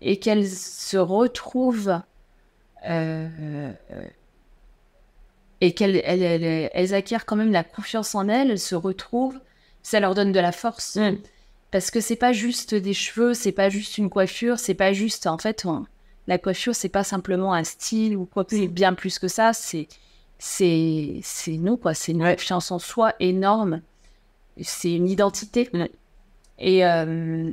et 0.00 0.18
qu'elle 0.18 0.48
se 0.48 0.96
retrouve 0.96 2.00
euh, 2.88 3.72
et 5.60 5.72
qu'elles 5.72 6.00
elles, 6.04 6.70
elles, 6.72 6.94
acquièrent 6.94 7.26
quand 7.26 7.36
même 7.36 7.52
la 7.52 7.64
confiance 7.64 8.14
en 8.14 8.28
elles, 8.28 8.50
elles 8.50 8.58
se 8.58 8.74
retrouvent, 8.74 9.40
ça 9.82 10.00
leur 10.00 10.14
donne 10.14 10.32
de 10.32 10.40
la 10.40 10.52
force. 10.52 10.96
Mm. 10.96 11.16
Parce 11.70 11.90
que 11.90 12.00
c'est 12.00 12.16
pas 12.16 12.32
juste 12.32 12.74
des 12.74 12.94
cheveux, 12.94 13.34
c'est 13.34 13.52
pas 13.52 13.68
juste 13.68 13.98
une 13.98 14.10
coiffure, 14.10 14.58
c'est 14.58 14.74
pas 14.74 14.92
juste. 14.92 15.26
En 15.26 15.38
fait, 15.38 15.64
on- 15.66 15.86
la 16.28 16.38
coiffure, 16.38 16.74
c'est 16.74 16.88
pas 16.88 17.04
simplement 17.04 17.52
un 17.52 17.64
style 17.64 18.16
ou 18.16 18.26
quoi, 18.26 18.44
c'est 18.48 18.68
bien 18.68 18.94
plus 18.94 19.18
que 19.18 19.28
ça. 19.28 19.52
C'est 19.52 19.88
c'est 20.38 21.20
c'est 21.22 21.56
nous 21.56 21.76
quoi. 21.76 21.94
C'est 21.94 22.12
une 22.12 22.22
Ouais. 22.22 22.36
confiance 22.36 22.70
en 22.70 22.78
soi 22.78 23.14
énorme. 23.20 23.80
C'est 24.62 24.92
une 24.94 25.08
identité. 25.08 25.68
Ouais. 25.74 25.90
Et 26.58 26.84
euh, 26.86 27.50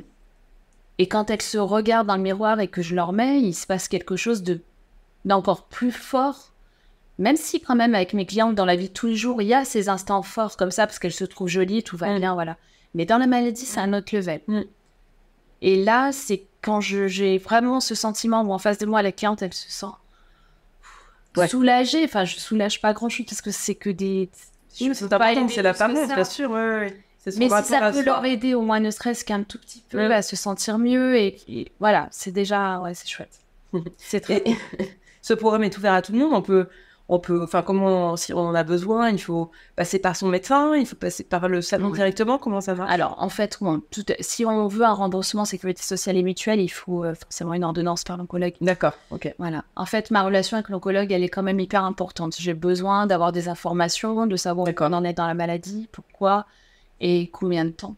et 0.98 1.08
quand 1.08 1.30
elles 1.30 1.42
se 1.42 1.58
regardent 1.58 2.06
dans 2.06 2.16
le 2.16 2.22
miroir 2.22 2.60
et 2.60 2.68
que 2.68 2.82
je 2.82 2.94
leur 2.94 3.12
mets, 3.12 3.40
il 3.40 3.54
se 3.54 3.66
passe 3.66 3.88
quelque 3.88 4.16
chose 4.16 4.42
de 4.42 4.60
d'encore 5.24 5.64
plus 5.64 5.92
fort. 5.92 6.50
Même 7.18 7.36
si 7.36 7.60
quand 7.60 7.76
même 7.76 7.94
avec 7.94 8.12
mes 8.12 8.26
clientes 8.26 8.54
dans 8.56 8.64
la 8.64 8.76
vie 8.76 8.88
de 8.88 8.92
tous 8.94 9.06
les 9.06 9.14
jours, 9.16 9.40
il 9.40 9.48
y 9.48 9.54
a 9.54 9.64
ces 9.64 9.88
instants 9.88 10.22
forts 10.22 10.56
comme 10.56 10.70
ça 10.72 10.86
parce 10.86 10.98
qu'elles 10.98 11.12
se 11.12 11.24
trouvent 11.24 11.48
jolies, 11.48 11.82
tout 11.84 11.96
va 11.96 12.18
bien, 12.18 12.34
voilà. 12.34 12.56
Mais 12.94 13.06
dans 13.06 13.18
la 13.18 13.26
maladie, 13.28 13.64
c'est 13.66 13.80
un 13.80 13.92
autre 13.92 14.14
level. 14.16 14.40
Et 15.62 15.82
là, 15.84 16.10
c'est 16.12 16.46
quand 16.60 16.80
je- 16.80 17.06
j'ai 17.08 17.38
vraiment 17.38 17.80
ce 17.80 17.94
sentiment 17.94 18.42
où 18.42 18.52
en 18.52 18.58
face 18.58 18.78
de 18.78 18.86
moi, 18.86 19.00
la 19.02 19.12
cliente, 19.12 19.42
elle 19.42 19.54
se 19.54 19.70
sent 19.70 19.92
Ouais. 21.40 21.48
soulagée. 21.48 22.04
Enfin, 22.04 22.24
je 22.24 22.36
soulage 22.38 22.80
pas 22.80 22.92
grand-chose 22.92 23.26
parce 23.26 23.42
que 23.42 23.50
c'est 23.50 23.74
que 23.74 23.90
des... 23.90 24.28
Oui, 24.80 24.90
c'est 24.92 24.94
c'est 24.94 25.62
l'apparence, 25.62 26.08
ça. 26.08 26.14
bien 26.14 26.24
sûr. 26.24 26.50
Ouais, 26.50 26.96
Mais 27.36 27.48
si 27.48 27.64
ça 27.64 27.92
peut 27.92 28.02
leur 28.04 28.24
aider 28.24 28.54
au 28.54 28.62
moins 28.62 28.80
ne 28.80 28.90
serait-ce 28.90 29.24
qu'un 29.24 29.42
tout 29.44 29.58
petit 29.58 29.82
peu 29.88 30.12
à 30.12 30.22
se 30.22 30.36
sentir 30.36 30.78
mieux 30.78 31.16
et, 31.16 31.36
et 31.48 31.72
voilà, 31.78 32.08
c'est 32.10 32.32
déjà 32.32 32.80
ouais, 32.80 32.94
c'est 32.94 33.08
chouette. 33.08 33.40
c'est 33.96 34.20
très 34.20 34.42
Et- 34.44 34.56
ce 35.22 35.32
programme 35.34 35.62
est 35.64 35.76
ouvert 35.78 35.92
à 35.94 36.02
tout 36.02 36.12
le 36.12 36.18
monde. 36.18 36.32
On 36.34 36.42
peut, 36.42 36.68
on 37.10 37.18
peut, 37.18 37.42
enfin, 37.42 37.60
comment, 37.62 38.16
si 38.16 38.32
on 38.32 38.38
en 38.38 38.54
a 38.54 38.62
besoin, 38.62 39.10
il 39.10 39.18
faut 39.20 39.50
passer 39.76 39.98
par 39.98 40.16
son 40.16 40.28
médecin, 40.28 40.74
il 40.74 40.86
faut 40.86 40.96
passer 40.96 41.22
par 41.22 41.48
le 41.48 41.60
salon 41.60 41.88
Oui. 41.88 41.92
directement. 41.94 42.38
Comment 42.38 42.62
ça 42.62 42.74
marche? 42.74 42.90
Alors, 42.90 43.16
en 43.18 43.28
fait, 43.28 43.58
tout- 43.90 44.04
si 44.20 44.46
on 44.46 44.68
veut 44.68 44.84
un 44.84 44.92
remboursement 44.94 45.44
sécurité 45.44 45.82
sociale 45.82 46.16
et 46.16 46.22
mutuelle, 46.22 46.60
il 46.60 46.68
faut 46.70 47.04
euh, 47.04 47.14
forcément 47.14 47.52
une 47.52 47.64
ordonnance 47.64 48.04
par 48.04 48.16
l'oncologue. 48.16 48.54
D'accord. 48.62 48.94
Ok. 49.10 49.34
Voilà. 49.38 49.64
En 49.76 49.84
fait, 49.84 50.10
ma 50.10 50.22
relation 50.22 50.56
avec 50.56 50.70
l'oncologue, 50.70 51.12
elle 51.12 51.22
est 51.22 51.28
quand 51.28 51.42
même 51.42 51.60
hyper 51.60 51.84
importante. 51.84 52.36
J'ai 52.38 52.54
besoin 52.54 53.06
d'avoir 53.06 53.32
des 53.32 53.48
informations, 53.48 54.26
de 54.26 54.36
savoir 54.36 54.66
où 54.68 54.72
on 54.80 54.92
en 54.94 55.04
est 55.04 55.12
dans 55.12 55.26
la 55.26 55.34
maladie, 55.34 55.88
pourquoi 55.92 56.46
et 57.00 57.28
combien 57.32 57.66
de 57.66 57.70
temps. 57.70 57.96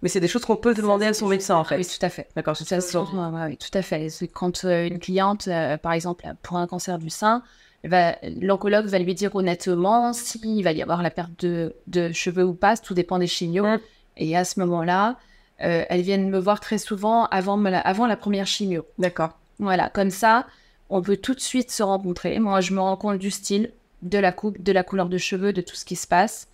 Mais 0.00 0.08
c'est 0.08 0.20
des 0.20 0.26
choses 0.28 0.44
qu'on 0.44 0.56
peut 0.56 0.74
demander 0.74 1.04
à 1.06 1.12
son 1.14 1.28
médecin, 1.28 1.54
en 1.56 1.64
fait. 1.64 1.76
Oui, 1.76 1.86
tout 1.86 2.04
à 2.04 2.08
fait. 2.08 2.28
D'accord. 2.34 2.56
Ça, 2.56 2.80
c'est- 2.80 2.96
ouais, 2.96 3.04
oui, 3.46 3.56
tout 3.58 3.76
à 3.78 3.82
fait. 3.82 4.08
Quand 4.32 4.64
euh, 4.64 4.86
une 4.88 4.98
cliente, 4.98 5.46
euh, 5.48 5.76
par 5.76 5.92
exemple, 5.92 6.24
pour 6.42 6.56
un 6.56 6.66
cancer 6.66 6.98
du 6.98 7.08
sein, 7.10 7.38
va- 7.38 7.42
l'oncologue 7.84 8.86
va 8.86 8.98
lui 8.98 9.14
dire 9.14 9.34
honnêtement 9.34 10.12
s'il 10.12 10.62
va 10.62 10.72
y 10.72 10.82
avoir 10.82 11.02
la 11.02 11.10
perte 11.10 11.44
de, 11.44 11.74
de 11.86 12.12
cheveux 12.12 12.44
ou 12.44 12.54
pas, 12.54 12.76
tout 12.76 12.94
dépend 12.94 13.18
des 13.18 13.26
chimios. 13.26 13.64
Mm. 13.64 13.80
Et 14.18 14.36
à 14.36 14.44
ce 14.44 14.60
moment-là, 14.60 15.18
euh, 15.62 15.84
elles 15.88 16.02
viennent 16.02 16.28
me 16.28 16.38
voir 16.38 16.60
très 16.60 16.78
souvent 16.78 17.26
avant, 17.26 17.56
la, 17.56 17.80
avant 17.80 18.06
la 18.06 18.16
première 18.16 18.46
chimio. 18.46 18.84
D'accord. 18.98 19.38
Voilà, 19.58 19.88
comme 19.90 20.10
ça, 20.10 20.46
on 20.90 21.02
peut 21.02 21.16
tout 21.16 21.34
de 21.34 21.40
suite 21.40 21.70
se 21.70 21.82
rencontrer. 21.82 22.38
Moi, 22.38 22.60
je 22.60 22.72
me 22.74 22.80
rends 22.80 22.96
compte 22.96 23.18
du 23.18 23.30
style, 23.30 23.72
de 24.02 24.18
la 24.18 24.32
coupe, 24.32 24.62
de 24.62 24.72
la 24.72 24.82
couleur 24.82 25.08
de 25.08 25.18
cheveux, 25.18 25.52
de 25.52 25.60
tout 25.60 25.76
ce 25.76 25.84
qui 25.84 25.96
se 25.96 26.06
passe, 26.06 26.48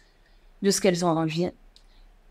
de 0.62 0.70
ce 0.70 0.80
qu'elles 0.80 1.04
ont 1.04 1.08
envie. 1.08 1.50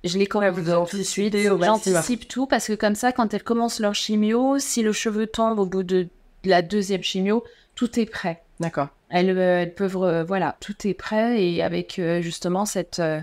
Je 0.03 0.17
les 0.17 0.27
connais 0.27 0.51
vous 0.51 0.61
tout 0.85 0.97
de 0.97 1.03
suite. 1.03 1.35
J'anticipe 1.35 2.27
tout 2.27 2.45
parce 2.45 2.67
que 2.67 2.73
comme 2.73 2.95
ça, 2.95 3.11
quand 3.11 3.33
elles 3.33 3.43
commencent 3.43 3.79
leur 3.79 3.95
chimio, 3.95 4.59
si 4.59 4.83
le 4.83 4.93
cheveu 4.93 5.27
tombe 5.27 5.59
au 5.59 5.65
bout 5.65 5.83
de 5.83 6.07
la 6.43 6.61
deuxième 6.61 7.03
chimio, 7.03 7.43
tout 7.77 7.97
est 7.99 8.05
prêt. 8.05 8.41
D'accord. 8.59 8.89
Elles, 9.09 9.29
euh, 9.29 9.61
elles 9.61 9.73
peuvent, 9.73 10.25
voilà, 10.27 10.57
tout 10.59 10.75
est 10.85 10.93
prêt 10.93 11.41
et 11.41 11.63
avec 11.63 11.97
euh, 11.99 12.21
justement 12.21 12.65
cette, 12.65 12.99
euh, 12.99 13.21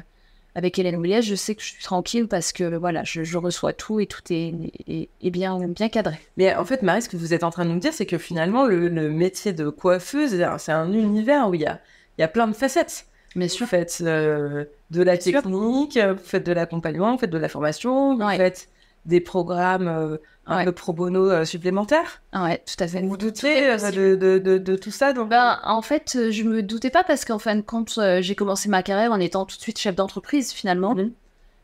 avec 0.55 0.79
Hélène 0.79 0.97
Mouliès, 0.97 1.23
je 1.25 1.35
sais 1.35 1.55
que 1.57 1.61
je 1.62 1.67
suis 1.67 1.83
tranquille 1.83 2.29
parce 2.29 2.53
que 2.53 2.77
voilà, 2.77 3.03
je, 3.05 3.25
je 3.25 3.37
reçois 3.37 3.73
tout 3.73 3.99
et 4.01 4.07
tout 4.07 4.23
est, 4.31 4.55
est- 4.87 5.09
est 5.21 5.31
bien, 5.31 5.59
bien 5.69 5.88
cadré. 5.88 6.17
Mais 6.37 6.55
en 6.55 6.64
fait, 6.64 6.83
Marie, 6.83 7.03
ce 7.03 7.09
que 7.09 7.17
vous 7.17 7.35
êtes 7.35 7.43
en 7.45 7.51
train 7.51 7.64
de 7.64 7.71
nous 7.71 7.81
dire, 7.81 7.93
c'est 7.93 8.07
que 8.07 8.17
finalement, 8.17 8.64
le, 8.64 8.88
le 8.88 9.11
métier 9.11 9.53
de 9.53 9.69
coiffeuse, 9.69 10.40
c'est 10.59 10.73
un- 10.73 10.93
univers 10.93 11.49
où 11.51 11.55
il 11.55 11.62
y 11.62 11.67
a, 11.67 11.81
il 12.17 12.21
y 12.23 12.25
a 12.25 12.29
plein 12.29 12.47
de 12.47 12.53
facettes. 12.55 13.07
Bien 13.35 13.49
Vous 13.49 13.53
sûr. 13.53 13.67
faites 13.67 13.99
euh, 14.03 14.64
de 14.93 15.03
la 15.03 15.17
Bien 15.17 15.40
technique, 15.40 15.99
vous 15.99 16.17
faites 16.23 16.47
de 16.47 16.53
l'accompagnement, 16.53 17.12
vous 17.12 17.19
faites 17.19 17.31
de 17.31 17.38
la 17.38 17.49
formation, 17.49 18.17
vous 18.17 18.23
Ouais. 18.25 18.37
faites 18.37 18.69
des 19.07 19.21
programmes 19.21 20.19
Ouais. 20.48 20.70
pro 20.72 20.92
bono 20.92 21.30
euh, 21.30 21.44
supplémentaires. 21.44 22.22
Ah 22.33 22.44
ouais, 22.44 22.62
tout 22.66 22.83
à 22.83 22.87
fait. 22.87 23.00
Vous 23.00 23.09
vous 23.09 23.16
Tout 23.16 23.26
doutez 23.26 23.48
est 23.59 23.83
euh, 23.83 23.90
de, 23.90 24.14
de, 24.16 24.38
de, 24.38 24.59
de 24.59 24.76
tout 24.76 24.90
ça 24.90 25.12
donc... 25.12 25.30
Ben, 25.30 25.59
en 25.64 25.80
fait, 25.80 26.14
euh, 26.16 26.30
je 26.30 26.42
me 26.42 26.62
doutais 26.62 26.90
pas 26.90 27.02
parce 27.02 27.24
qu'en 27.24 27.38
fin 27.38 27.57
de 27.57 27.62
compte, 27.62 27.94
euh, 27.98 28.20
j'ai 28.20 28.35
commencé 28.35 28.68
ma 28.68 28.83
carrière 28.83 29.12
en 29.12 29.20
étant 29.20 29.46
tout 29.46 29.57
de 29.57 29.62
suite 29.62 29.78
chef 29.78 29.94
d'entreprise 29.94 30.52
finalement. 30.52 30.94
Mhm. 30.94 31.12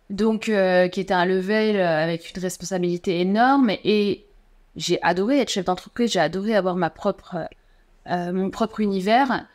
Donc, 0.08 0.48
euh, 0.48 0.88
qui 0.88 1.00
était 1.00 1.14
un 1.14 1.26
level 1.26 1.76
euh, 1.76 2.02
avec 2.02 2.30
une 2.34 2.42
responsabilité 2.42 3.20
énorme. 3.20 3.70
Et 3.84 4.24
j'ai 4.76 4.98
adoré 5.02 5.40
être 5.40 5.50
chef 5.50 5.66
d'entreprise, 5.66 6.10
j'ai 6.12 6.20
adoré 6.20 6.56
avoir 6.56 6.74
ma 6.74 6.90
propre, 6.90 7.36
euh, 8.10 8.32
mon 8.32 8.50
propre 8.50 8.80
univers. 8.80 9.46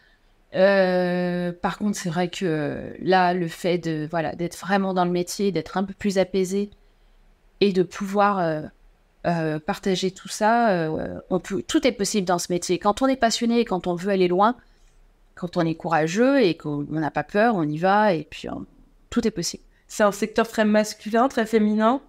Euh, 0.53 1.51
par 1.51 1.77
contre, 1.77 1.97
c'est 1.97 2.09
vrai 2.09 2.29
que 2.29 2.93
là, 3.01 3.33
le 3.33 3.47
fait 3.47 3.77
de 3.77 4.07
voilà 4.09 4.35
d'être 4.35 4.57
vraiment 4.57 4.93
dans 4.93 5.03
le 5.03 5.11
métier, 5.11 5.51
d'être 5.51 5.77
un 5.77 5.83
peu 5.83 5.93
plus 5.93 6.17
apaisé 6.17 6.69
et 7.59 7.73
de 7.73 7.83
pouvoir 7.83 8.39
euh, 9.25 9.59
partager 9.59 10.11
tout 10.11 10.27
ça, 10.27 10.69
euh, 10.69 11.19
on 11.29 11.39
peut, 11.39 11.63
tout 11.63 11.85
est 11.87 11.91
possible 11.91 12.27
dans 12.27 12.37
ce 12.39 12.51
métier. 12.51 12.77
Quand 12.79 13.01
on 13.01 13.07
est 13.07 13.15
passionné 13.15 13.59
et 13.59 13.65
quand 13.65 13.87
on 13.87 13.95
veut 13.95 14.11
aller 14.11 14.27
loin, 14.27 14.55
quand 15.35 15.57
on 15.57 15.61
est 15.61 15.75
courageux 15.75 16.41
et 16.41 16.55
qu'on 16.55 16.85
on 16.89 16.99
n'a 16.99 17.11
pas 17.11 17.23
peur, 17.23 17.55
on 17.55 17.63
y 17.63 17.77
va 17.77 18.13
et 18.13 18.23
puis 18.23 18.47
euh, 18.47 18.53
tout 19.09 19.27
est 19.27 19.31
possible. 19.31 19.63
C'est 19.87 20.03
un 20.03 20.11
secteur 20.11 20.47
très 20.47 20.65
masculin, 20.65 21.27
très 21.27 21.45
féminin. 21.45 22.01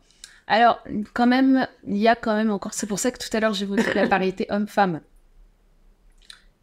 Alors, 0.46 0.83
quand 1.12 1.26
même, 1.26 1.66
il 1.87 1.96
y 1.96 2.07
a 2.09 2.14
quand 2.14 2.35
même 2.37 2.50
encore. 2.50 2.72
C'est 2.74 2.87
pour 2.87 2.98
ça 2.98 3.11
que 3.11 3.18
tout 3.18 3.35
à 3.37 3.40
l'heure, 3.40 3.55
j'ai 3.55 3.66
voté 3.66 3.92
la 3.94 4.07
parité 4.07 4.46
homme-femme. 4.50 5.00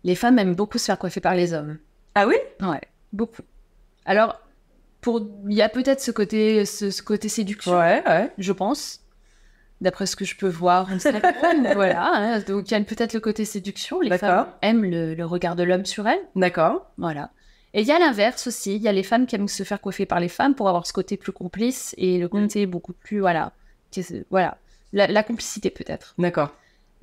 Les 0.03 0.15
femmes 0.15 0.39
aiment 0.39 0.55
beaucoup 0.55 0.77
se 0.77 0.85
faire 0.85 0.97
coiffer 0.99 1.19
par 1.21 1.35
les 1.35 1.53
hommes. 1.53 1.77
Ah 2.15 2.27
oui? 2.27 2.35
Ouais, 2.61 2.81
beaucoup. 3.11 3.41
Alors, 4.05 4.39
pour, 5.01 5.21
il 5.47 5.55
y 5.55 5.61
a 5.61 5.69
peut-être 5.69 6.01
ce 6.01 6.11
côté, 6.11 6.65
ce, 6.65 6.91
ce 6.91 7.01
côté 7.01 7.27
séduction, 7.29 7.73
Ouais, 7.77 8.03
ouais. 8.07 8.31
je 8.37 8.51
pense, 8.53 9.01
d'après 9.81 10.05
ce 10.05 10.15
que 10.15 10.25
je 10.25 10.35
peux 10.35 10.47
voir. 10.47 10.89
voilà, 11.73 12.13
hein, 12.13 12.39
donc 12.39 12.69
il 12.69 12.73
y 12.73 12.77
a 12.77 12.81
peut-être 12.81 13.13
le 13.13 13.19
côté 13.19 13.45
séduction. 13.45 13.99
Les 13.99 14.17
femmes 14.17 14.47
aiment 14.61 14.85
le, 14.85 15.13
le 15.13 15.25
regard 15.25 15.55
de 15.55 15.63
l'homme 15.63 15.85
sur 15.85 16.07
elles. 16.07 16.21
D'accord. 16.35 16.91
Voilà. 16.97 17.31
Et 17.73 17.81
il 17.81 17.87
y 17.87 17.91
a 17.91 17.99
l'inverse 17.99 18.47
aussi. 18.47 18.75
Il 18.75 18.81
y 18.81 18.87
a 18.87 18.91
les 18.91 19.03
femmes 19.03 19.25
qui 19.25 19.35
aiment 19.35 19.47
se 19.47 19.63
faire 19.63 19.81
coiffer 19.81 20.05
par 20.05 20.19
les 20.19 20.29
femmes 20.29 20.53
pour 20.55 20.69
avoir 20.69 20.85
ce 20.85 20.93
côté 20.93 21.17
plus 21.17 21.31
complice 21.31 21.95
et 21.97 22.19
le 22.19 22.27
côté 22.27 22.65
beaucoup 22.65 22.93
plus, 22.93 23.19
voilà, 23.19 23.51
voilà, 24.29 24.57
la, 24.93 25.07
la 25.07 25.23
complicité 25.23 25.69
peut-être. 25.69 26.13
D'accord. 26.17 26.51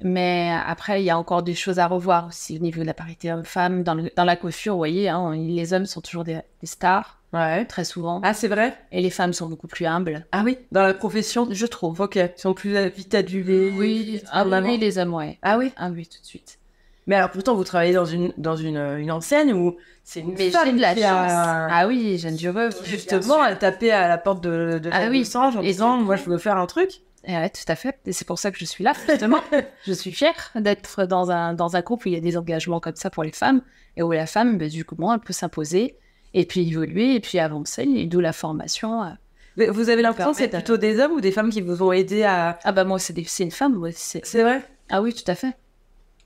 Mais 0.02 0.52
après, 0.66 1.02
il 1.02 1.04
y 1.04 1.10
a 1.10 1.18
encore 1.18 1.42
des 1.42 1.54
choses 1.54 1.78
à 1.78 1.86
revoir 1.86 2.28
aussi 2.28 2.56
au 2.56 2.60
niveau 2.60 2.80
de 2.80 2.86
la 2.86 2.94
parité 2.94 3.32
homme-femme. 3.32 3.82
Dans, 3.82 4.24
la 4.24 4.36
coiffure, 4.36 4.74
vous 4.74 4.78
voyez, 4.78 5.08
hein, 5.08 5.34
les 5.34 5.72
hommes 5.72 5.86
sont 5.86 6.00
toujours 6.00 6.24
des, 6.24 6.38
des 6.60 6.66
stars, 6.66 7.18
Ouais. 7.32 7.64
très 7.64 7.84
souvent. 7.84 8.20
Ah, 8.24 8.34
c'est 8.34 8.48
vrai? 8.48 8.76
Et 8.90 9.00
les 9.00 9.10
femmes 9.10 9.32
sont 9.32 9.48
beaucoup 9.48 9.68
plus 9.68 9.86
humbles. 9.86 10.26
Ah 10.32 10.42
oui 10.44 10.58
Dans 10.72 10.82
la 10.82 10.94
profession 10.94 11.46
Je 11.50 11.66
trouve. 11.66 12.00
Ok. 12.00 12.16
Ils 12.16 12.30
sont 12.36 12.54
plus 12.54 12.76
vite 12.88 13.14
adulés. 13.14 13.72
Oui, 13.76 14.20
ah, 14.32 14.44
ah, 14.50 14.60
oui, 14.62 14.78
les 14.78 14.98
hommes, 14.98 15.14
ouais. 15.14 15.38
Ah 15.42 15.56
oui? 15.58 15.72
Ah 15.76 15.90
oui, 15.90 16.06
tout 16.06 16.20
de 16.20 16.26
suite. 16.26 16.58
Mais 17.06 17.16
alors 17.16 17.30
pourtant, 17.30 17.54
vous 17.54 17.64
travaillez 17.64 17.94
dans 17.94 18.04
une, 18.04 18.32
dans 18.36 18.56
une, 18.56 18.76
une 18.76 19.10
enseigne 19.10 19.52
où 19.52 19.76
c'est 20.04 20.20
une 20.20 20.34
Mais 20.34 20.50
femme 20.50 20.76
de 20.76 20.80
la 20.80 20.94
chance. 20.94 21.02
a 21.04 21.66
Ah 21.70 21.86
oui, 21.88 22.18
Jeanne 22.18 22.36
Dureux. 22.36 22.70
justement 22.84 23.40
à 23.40 23.54
taper 23.56 23.90
à 23.90 24.06
la 24.08 24.18
porte 24.18 24.42
de, 24.42 24.78
de 24.78 24.90
Ah 24.92 25.08
oui. 25.08 25.28
En 25.34 25.60
disant 25.62 25.96
moi 25.98 26.16
je 26.16 26.24
veux 26.24 26.38
faire 26.38 26.56
un 26.56 26.66
truc. 26.66 27.00
Eh 27.24 27.32
ouais, 27.32 27.50
tout 27.50 27.64
à 27.68 27.76
fait. 27.76 27.98
Et 28.06 28.12
c'est 28.12 28.26
pour 28.26 28.38
ça 28.38 28.50
que 28.50 28.58
je 28.58 28.64
suis 28.64 28.82
là, 28.82 28.92
justement. 29.08 29.40
je 29.86 29.92
suis 29.92 30.12
fière 30.12 30.50
d'être 30.54 31.04
dans 31.04 31.30
un, 31.30 31.52
dans 31.54 31.76
un 31.76 31.82
couple 31.82 32.06
où 32.06 32.10
il 32.10 32.14
y 32.14 32.16
a 32.16 32.20
des 32.20 32.36
engagements 32.38 32.80
comme 32.80 32.96
ça 32.96 33.10
pour 33.10 33.24
les 33.24 33.32
femmes 33.32 33.60
et 33.96 34.02
où 34.02 34.10
la 34.12 34.26
femme, 34.26 34.56
ben, 34.56 34.68
du 34.68 34.84
coup, 34.84 34.94
bon, 34.96 35.12
elle 35.12 35.20
peut 35.20 35.32
s'imposer 35.34 35.96
et 36.32 36.46
puis 36.46 36.66
évoluer 36.68 37.16
et 37.16 37.20
puis 37.20 37.38
avancer, 37.38 37.82
et 37.82 38.06
d'où 38.06 38.20
la 38.20 38.32
formation. 38.32 39.02
euh. 39.02 39.10
Mais 39.56 39.66
vous 39.66 39.90
avez 39.90 40.00
l'impression 40.00 40.30
que 40.32 40.38
c'est 40.38 40.48
plutôt 40.48 40.76
des 40.76 40.98
hommes 41.00 41.12
ou 41.12 41.20
des 41.20 41.32
femmes 41.32 41.50
qui 41.50 41.60
vous 41.60 41.82
ont 41.82 41.92
aidé 41.92 42.22
à. 42.22 42.58
Ah 42.64 42.72
bah 42.72 42.84
moi, 42.84 42.98
c'est 42.98 43.12
des- 43.12 43.24
c'est 43.24 43.42
une 43.42 43.50
femme. 43.50 43.78
c'est- 43.92 44.40
vrai? 44.42 44.62
Ah 44.88 45.02
oui, 45.02 45.12
tout 45.12 45.28
à 45.30 45.34
fait. 45.34 45.54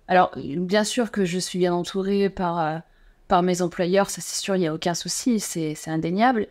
Alors, 0.07 0.31
bien 0.37 0.85
sûr 0.85 1.11
que 1.11 1.25
je 1.25 1.39
suis 1.39 1.59
bien 1.59 1.73
entourée 1.75 2.29
par, 2.29 2.61
euh, 2.61 2.79
par 3.27 3.43
mes 3.43 3.63
employeurs, 3.63 4.11
ça 4.11 4.21
c'est 4.21 4.39
sûr, 4.41 4.55
il 4.57 4.61
n'y 4.61 4.67
a 4.69 4.75
aucun 4.75 4.93
souci, 4.95 5.41
c'est 5.41 5.75
c'est 5.75 5.91
indéniable. 5.91 6.47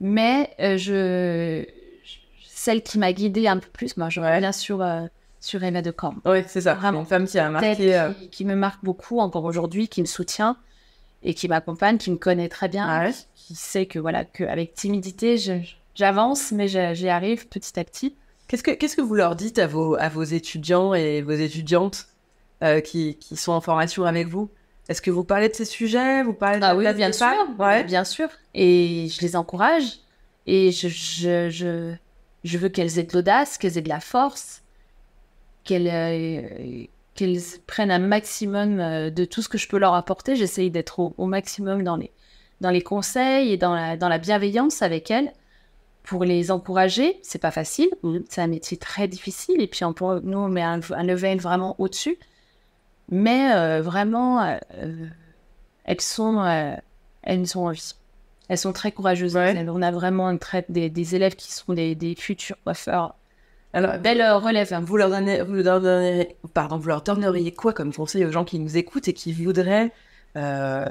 Mais 0.00 0.50
euh, 0.60 0.76
je, 0.78 1.66
celle 2.64 2.82
qui 2.82 2.98
m'a 2.98 3.12
guidée 3.12 3.48
un 3.48 3.58
peu 3.58 3.68
plus, 3.72 3.96
moi 3.96 4.08
je 4.08 4.20
Ouais. 4.20 4.34
reviens 4.36 4.52
sur, 4.52 4.82
euh, 4.82 5.06
sur 5.40 5.62
Eva 5.64 5.82
de 5.82 5.90
Camp. 5.90 6.14
Oui, 6.24 6.44
c'est 6.46 6.60
ça. 6.62 6.74
Vraiment. 6.74 7.00
Une 7.00 7.06
femme 7.06 7.26
qui 7.26 7.38
a 7.38 7.50
marqué. 7.50 7.96
euh, 7.96 8.10
qui, 8.12 8.28
qui 8.28 8.44
me 8.44 8.54
marque 8.54 8.84
beaucoup 8.84 9.18
encore 9.18 9.44
aujourd'hui, 9.44 9.88
qui 9.88 10.00
me 10.00 10.06
soutient 10.06 10.56
et 11.24 11.34
qui 11.34 11.48
m'accompagne, 11.48 11.98
qui 11.98 12.10
me 12.10 12.16
connaît 12.16 12.48
très 12.48 12.68
bien, 12.68 12.86
ouais. 13.04 13.12
qui 13.34 13.54
sait 13.54 13.86
que 13.86 13.98
voilà 13.98 14.24
qu'avec 14.24 14.74
timidité, 14.74 15.36
j'avance, 15.94 16.52
mais 16.52 16.68
j'y 16.68 17.08
arrive 17.08 17.48
petit 17.48 17.78
à 17.78 17.84
petit. 17.84 18.14
Qu'est-ce 18.48 18.62
que, 18.62 18.70
qu'est-ce 18.72 18.96
que 18.96 19.02
vous 19.02 19.14
leur 19.14 19.34
dites 19.36 19.58
à 19.58 19.66
vos, 19.66 19.94
à 19.96 20.08
vos 20.08 20.22
étudiants 20.24 20.94
et 20.94 21.22
vos 21.22 21.32
étudiantes 21.32 22.06
euh, 22.62 22.80
qui, 22.80 23.16
qui 23.16 23.36
sont 23.36 23.52
en 23.52 23.60
formation 23.60 24.04
avec 24.04 24.28
vous? 24.28 24.50
Est-ce 24.88 25.00
que 25.00 25.10
vous 25.10 25.24
parlez 25.24 25.48
de 25.48 25.54
ces 25.54 25.64
sujets? 25.64 26.22
Vous 26.22 26.32
parlez 26.34 26.58
de 26.58 26.64
Ah 26.64 26.74
oui, 26.76 26.84
bien 26.94 27.12
sûr, 27.12 27.26
Ouais. 27.58 27.84
bien 27.84 28.04
sûr. 28.04 28.28
Et 28.54 29.08
je 29.10 29.20
les 29.20 29.36
encourage 29.36 30.00
et 30.46 30.70
je, 30.72 30.88
je, 30.88 31.48
je, 31.50 31.94
je 32.44 32.58
veux 32.58 32.68
qu'elles 32.68 32.98
aient 32.98 33.04
de 33.04 33.12
l'audace, 33.14 33.58
qu'elles 33.58 33.78
aient 33.78 33.82
de 33.82 33.88
la 33.88 34.00
force, 34.00 34.62
qu'elles 35.64 35.88
euh, 35.88 36.84
prennent 37.66 37.90
un 37.90 37.98
maximum 37.98 38.80
euh, 38.80 39.10
de 39.10 39.24
tout 39.24 39.42
ce 39.42 39.48
que 39.48 39.58
je 39.58 39.68
peux 39.68 39.78
leur 39.78 39.94
apporter. 39.94 40.36
J'essaye 40.36 40.70
d'être 40.70 40.98
au, 40.98 41.14
au 41.18 41.26
maximum 41.26 41.82
dans 41.84 41.96
les, 41.96 42.10
dans 42.60 42.70
les 42.70 42.82
conseils 42.82 43.52
et 43.52 43.56
dans 43.56 43.74
la, 43.74 43.96
dans 43.96 44.08
la 44.08 44.18
bienveillance 44.18 44.82
avec 44.82 45.10
elles 45.10 45.32
pour 46.02 46.24
les 46.24 46.50
encourager. 46.50 47.18
C'est 47.22 47.38
pas 47.40 47.50
facile, 47.52 47.90
Mhm. 48.02 48.24
c'est 48.28 48.40
un 48.40 48.48
métier 48.48 48.76
très 48.76 49.08
difficile 49.08 49.60
et 49.60 49.68
puis 49.68 49.84
on 49.84 49.94
nous 50.22 50.38
on 50.38 50.48
met 50.48 50.62
un, 50.62 50.80
un 50.90 51.02
level 51.04 51.38
vraiment 51.40 51.76
au-dessus. 51.78 52.18
Mais 53.10 53.52
euh, 53.54 53.82
vraiment, 53.82 54.42
euh, 54.42 55.06
elles 55.84 56.00
sont, 56.00 56.42
elles 57.22 57.58
ont 57.58 57.66
envie. 57.68 57.94
Elles 58.48 58.58
sont 58.58 58.72
très 58.72 58.92
courageuses. 58.92 59.34
Ouais. 59.36 59.66
On 59.68 59.82
a 59.82 59.90
vraiment 59.90 60.28
une 60.30 60.38
traite 60.38 60.66
des, 60.70 60.90
des 60.90 61.14
élèves 61.14 61.36
qui 61.36 61.52
sont 61.52 61.72
des, 61.72 61.94
des 61.94 62.14
futurs 62.14 62.56
coiffeurs. 62.64 63.14
Alors, 63.72 63.96
Belle 63.98 64.22
relève. 64.32 64.70
hein. 64.74 64.82
vous 64.84 64.96
leur, 64.98 65.08
donnez, 65.08 65.40
vous, 65.42 65.54
leur 65.54 65.80
donneriez, 65.80 66.36
pardon, 66.52 66.76
vous 66.76 66.88
leur 66.88 67.00
donneriez 67.02 67.52
quoi 67.54 67.72
comme 67.72 67.92
conseil 67.94 68.24
aux 68.26 68.30
gens 68.32 68.44
qui 68.44 68.58
nous 68.58 68.76
écoutent 68.76 69.08
et 69.08 69.14
qui 69.14 69.32
voudraient 69.32 69.90
euh, 70.36 70.84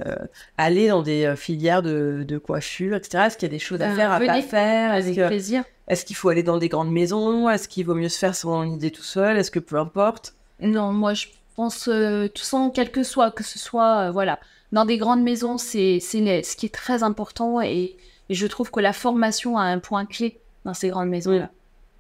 aller 0.57 0.87
dans 0.87 1.01
des 1.03 1.25
euh, 1.25 1.35
filières 1.35 1.81
de, 1.83 2.23
de 2.27 2.37
coiffure, 2.37 2.95
etc. 2.95 3.25
Est-ce 3.27 3.37
qu'il 3.37 3.47
y 3.47 3.51
a 3.51 3.53
des 3.53 3.59
choses 3.59 3.81
à 3.81 3.89
Euh, 3.91 3.95
faire, 3.95 4.11
à 4.11 4.19
pas 4.19 4.41
faire? 4.41 4.93
Est-ce 4.95 5.07
Avec 5.07 5.17
que- 5.19 5.27
plaisir. 5.27 5.63
est-ce 5.87 6.05
qu'il 6.05 6.15
faut 6.15 6.29
aller 6.29 6.43
dans 6.43 6.57
des 6.57 6.69
grandes 6.69 6.91
maisons? 6.91 7.49
Est-ce 7.49 7.67
qu'il 7.67 7.85
vaut 7.85 7.95
mieux 7.95 8.09
se 8.09 8.17
faire 8.17 8.33
son 8.35 8.63
idée 8.63 8.89
tout 8.91 9.03
seul? 9.03 9.37
Est-ce 9.37 9.51
que 9.51 9.59
peu 9.59 9.77
importe? 9.77 10.33
Non, 10.59 10.91
moi 10.93 11.13
je 11.13 11.27
pense, 11.55 11.87
euh, 11.87 12.27
tout 12.29 12.43
ça, 12.43 12.69
quel 12.73 12.91
que 12.91 13.03
soit, 13.03 13.31
que 13.31 13.43
ce 13.43 13.59
soit, 13.59 14.09
voilà, 14.11 14.39
dans 14.71 14.85
des 14.85 14.97
grandes 14.97 15.21
maisons, 15.23 15.57
c'est 15.57 15.99
ce 15.99 16.55
qui 16.55 16.65
est 16.65 16.73
très 16.73 17.03
important 17.03 17.61
et, 17.61 17.97
et 18.29 18.33
je 18.33 18.47
trouve 18.47 18.71
que 18.71 18.79
la 18.79 18.93
formation 18.93 19.57
a 19.57 19.63
un 19.63 19.79
point 19.79 20.05
clé 20.05 20.39
dans 20.65 20.73
ces 20.73 20.89
grandes 20.89 21.09
maisons-là. 21.09 21.49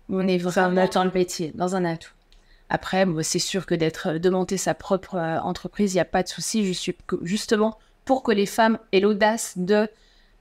On 0.09 0.27
est 0.27 0.37
vraiment 0.37 0.87
dans 0.93 1.03
le 1.03 1.11
métier, 1.11 1.51
dans 1.55 1.75
un 1.75 1.85
atout. 1.85 2.11
Après, 2.69 3.05
moi, 3.05 3.23
c'est 3.23 3.39
sûr 3.39 3.65
que 3.65 3.75
d'être, 3.75 4.13
de 4.13 4.29
monter 4.29 4.57
sa 4.57 4.73
propre 4.73 5.15
euh, 5.15 5.39
entreprise, 5.41 5.93
il 5.93 5.97
n'y 5.97 6.01
a 6.01 6.05
pas 6.05 6.23
de 6.23 6.27
souci. 6.29 6.65
Je 6.65 6.71
suis 6.71 6.95
justement 7.23 7.77
pour 8.05 8.23
que 8.23 8.31
les 8.31 8.45
femmes 8.45 8.77
aient 8.93 8.99
l'audace 9.01 9.53
de 9.57 9.87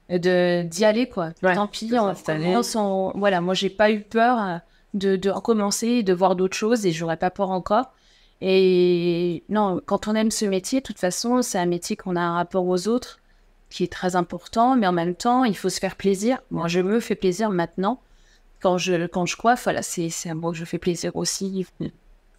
de 0.09 0.63
d'y 0.63 0.83
aller 0.83 1.07
quoi. 1.07 1.29
Ouais, 1.41 1.55
Tant 1.55 1.67
pis, 1.67 1.89
on, 1.97 2.13
on- 2.75 3.11
voilà, 3.17 3.39
moi 3.39 3.53
j'ai 3.53 3.69
pas 3.69 3.91
eu 3.91 4.01
peur 4.01 4.41
euh, 4.41 4.57
de, 4.93 5.15
de 5.15 5.29
recommencer, 5.29 6.03
de 6.03 6.13
voir 6.13 6.35
d'autres 6.35 6.57
choses 6.57 6.85
et 6.85 6.91
j'aurais 6.91 7.15
pas 7.17 7.29
peur 7.29 7.49
encore. 7.51 7.93
Et 8.41 9.43
non, 9.49 9.79
quand 9.85 10.07
on 10.07 10.15
aime 10.15 10.31
ce 10.31 10.45
métier, 10.45 10.81
de 10.81 10.85
toute 10.85 10.99
façon, 10.99 11.41
c'est 11.41 11.59
un 11.59 11.67
métier 11.67 11.95
qu'on 11.95 12.15
a 12.15 12.21
un 12.21 12.33
rapport 12.33 12.65
aux 12.65 12.87
autres 12.87 13.19
qui 13.69 13.83
est 13.83 13.91
très 13.91 14.15
important, 14.15 14.75
mais 14.75 14.87
en 14.87 14.91
même 14.91 15.15
temps, 15.15 15.43
il 15.43 15.55
faut 15.55 15.69
se 15.69 15.79
faire 15.79 15.95
plaisir. 15.95 16.39
Moi, 16.49 16.67
je 16.67 16.79
me 16.79 16.99
fais 16.99 17.15
plaisir 17.15 17.51
maintenant. 17.51 18.01
Quand 18.59 18.77
je, 18.77 19.07
quand 19.07 19.25
je 19.25 19.37
coiffe, 19.37 19.63
voilà, 19.63 19.81
c'est 19.81 20.09
c'est 20.09 20.29
à 20.29 20.35
moi 20.35 20.51
que 20.51 20.57
je 20.57 20.65
fais 20.65 20.77
plaisir 20.77 21.15
aussi. 21.15 21.65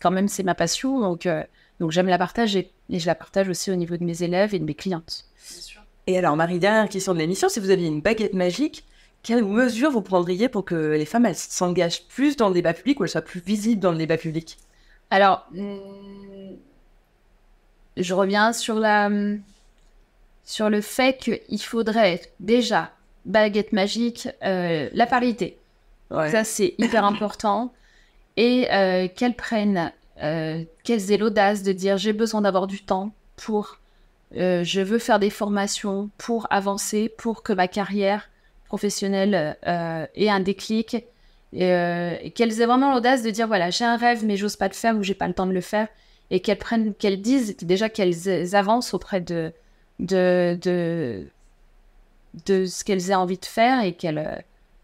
Quand 0.01 0.11
même, 0.11 0.29
c'est 0.29 0.43
ma 0.43 0.55
passion, 0.55 1.01
donc, 1.01 1.27
euh, 1.27 1.43
donc 1.81 1.93
j'aime 1.93 2.09
la 2.09 2.19
partager. 2.19 2.73
Et 2.91 2.99
je 2.99 3.07
la 3.07 3.15
partage 3.15 3.49
aussi 3.49 3.71
au 3.71 3.77
niveau 3.77 3.97
de 3.97 4.05
mes 4.05 4.23
élèves 4.23 4.55
et 4.55 4.59
de 4.59 4.65
mes 4.65 4.75
clientes. 4.75 5.25
Et 6.09 6.19
alors, 6.19 6.37
Marie, 6.37 6.59
dernière 6.59 6.89
question 6.89 7.15
de 7.15 7.19
l'émission, 7.19 7.49
si 7.49 7.61
vous 7.61 7.71
aviez 7.71 7.87
une 7.87 8.01
baguette 8.01 8.35
magique, 8.35 8.85
quelles 9.23 9.45
mesures 9.45 9.91
vous 9.93 10.03
prendriez 10.03 10.49
pour 10.49 10.65
que 10.65 10.75
les 10.75 11.05
femmes 11.07 11.33
s'engagent 11.35 12.07
plus 12.09 12.37
dans 12.37 12.49
le 12.49 12.55
débat 12.55 12.75
public 12.75 12.99
ou 12.99 13.05
elles 13.05 13.11
soient 13.11 13.23
plus 13.23 13.41
visibles 13.41 13.81
dans 13.81 13.93
le 13.93 13.99
débat 13.99 14.19
public? 14.19 14.59
Alors, 15.13 15.47
hum, 15.55 16.57
je 17.99 18.15
reviens 18.15 18.55
sur 18.55 18.77
la 18.77 19.11
sur 20.43 20.71
le 20.71 20.81
fait 20.81 21.19
qu'il 21.19 21.61
faudrait 21.61 22.23
déjà 22.41 22.93
baguette 23.27 23.75
magique, 23.75 24.27
euh, 24.43 24.89
la 24.91 25.07
parité. 25.07 25.59
Ouais. 26.11 26.31
Ça 26.31 26.45
c'est 26.45 26.75
hyper 26.79 27.05
important 27.05 27.75
et 28.39 28.73
euh, 28.73 29.07
qu'elles 29.15 29.37
prennent, 29.37 29.93
euh, 30.23 30.65
qu'elles 30.83 31.13
aient 31.13 31.19
l'audace 31.19 31.63
de 31.63 31.73
dire 31.73 31.99
j'ai 31.99 32.15
besoin 32.15 32.41
d'avoir 32.41 32.67
du 32.67 32.83
temps 32.83 33.13
pour, 33.37 33.81
je 34.35 34.81
veux 34.81 34.99
faire 34.99 35.19
des 35.19 35.29
formations 35.29 36.09
pour 36.17 36.47
avancer, 36.49 37.13
pour 37.19 37.43
que 37.43 37.53
ma 37.53 37.69
carrière 37.69 38.31
professionnelle 38.65 39.59
ait 39.63 40.31
un 40.31 40.41
déclic 40.41 41.05
et, 41.53 41.71
euh, 41.73 42.15
et 42.23 42.31
qu'elles 42.31 42.61
aient 42.61 42.67
vraiment 42.67 42.93
l'audace 42.95 43.23
de 43.23 43.31
dire 43.31 43.47
voilà 43.47 43.71
j'ai 43.71 43.85
un 43.85 43.97
rêve 43.97 44.25
mais 44.25 44.37
j'ose 44.37 44.57
pas 44.57 44.69
le 44.69 44.75
faire 44.75 44.97
ou 44.97 45.03
j'ai 45.03 45.15
pas 45.15 45.29
le 45.29 45.35
temps 45.35 45.47
de 45.47 45.53
le 45.53 45.61
faire. 45.61 45.89
Et 46.31 46.41
qu'elles 46.41 46.59
prennent 46.59 46.95
qu'elles 46.95 47.21
disent 47.21 47.57
déjà 47.59 47.89
qu'elles 47.89 48.55
avancent 48.55 48.95
auprès 48.95 49.21
de 49.21 49.53
de 49.99 50.59
de, 50.63 51.27
de 52.47 52.65
ce 52.67 52.85
qu'elles 52.85 53.11
aient 53.11 53.15
envie 53.15 53.39
de 53.39 53.45
faire 53.45 53.85
et 53.85 53.93
qu'elles 53.93 54.19
euh, 54.19 54.37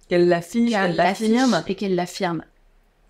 Qu'elles 0.08 0.28
l'affichent, 0.28 0.72
qu'elles 0.72 0.96
l'affirment, 0.96 1.62
et 1.66 1.74
qu'elles 1.74 1.94
l'affirment. 1.94 2.42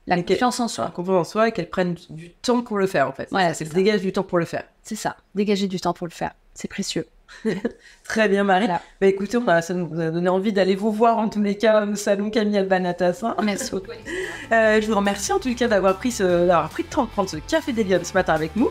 La 0.09 0.19
Et 0.19 0.25
confiance 0.25 0.59
en 0.59 0.67
soi. 0.67 0.91
Confiance 0.95 1.29
en 1.29 1.31
soi 1.31 1.49
et 1.49 1.53
qu'elles 1.53 1.71
prennent 1.71 1.95
du 2.11 2.31
temps 2.31 2.63
pour 2.63 2.79
le 2.79 2.87
faire 2.89 3.09
en 3.09 3.13
fait. 3.13 3.29
Voilà, 3.31 3.55
c'est 3.55 3.65
c'est 3.65 3.71
le 3.71 3.75
dégage 3.77 4.01
du 4.01 4.13
temps 4.13 4.25
pour 4.25 4.39
le 4.39 4.45
faire. 4.45 4.65
c'est 4.83 4.97
ça. 4.97 5.17
Dégager 5.35 5.69
du 5.69 5.79
temps 5.79 5.93
pour 5.93 6.07
le 6.09 6.13
faire. 6.13 6.33
C'est 6.55 6.69
précieux 6.69 7.07
Très 8.05 8.29
bien, 8.29 8.45
Marie. 8.45 8.67
Voilà. 8.67 8.81
Bah 9.01 9.07
écoutez, 9.07 9.37
on 9.37 9.47
a- 9.49 9.63
ça 9.63 9.75
nous 9.75 10.01
a 10.01 10.11
donné 10.11 10.29
envie 10.29 10.53
d'aller 10.53 10.75
vous 10.75 10.91
voir 10.93 11.19
en 11.19 11.29
tous 11.29 11.43
les 11.43 11.57
cas 11.57 11.85
au 11.87 11.95
salon 11.95 12.31
Camille 12.31 12.59
Albanatassin. 12.59 13.35
merci 13.43 13.71
beaucoup 13.71 13.91
Euh, 14.53 14.81
je 14.81 14.87
vous 14.87 14.95
remercie 14.97 15.31
en 15.33 15.39
tout 15.39 15.55
cas 15.55 15.69
d'avoir 15.69 15.97
pris, 15.97 16.11
ce, 16.11 16.23
d'avoir 16.23 16.71
pris 16.71 16.83
le 16.85 16.89
temps 16.89 17.05
de 17.05 17.11
prendre 17.11 17.29
ce 17.29 17.37
café 17.37 17.73
d'Eliane 17.75 18.03
ce 18.05 18.15
matin 18.15 18.33
avec 18.33 18.57
nous. 18.57 18.71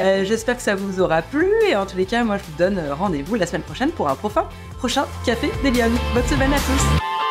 Euh, 0.00 0.22
J'espère 0.24 0.56
que 0.56 0.62
ça 0.62 0.74
vous 0.74 1.00
aura 1.00 1.22
plu 1.22 1.48
et 1.66 1.74
en 1.76 1.86
tous 1.86 1.96
les 1.96 2.04
cas, 2.04 2.22
moi 2.24 2.36
je 2.36 2.42
vous 2.42 2.58
donne 2.58 2.78
euh, 2.78 2.94
rendez-vous 2.94 3.36
la 3.36 3.46
semaine 3.46 3.62
prochaine 3.62 3.90
pour 3.90 4.08
un 4.10 4.16
prochain, 4.16 4.44
prochain 4.78 5.06
café 5.24 5.50
d'Eliane. 5.62 5.96
Bonne 6.12 6.26
semaine 6.26 6.52
à 6.52 6.56
tous. 6.58 7.23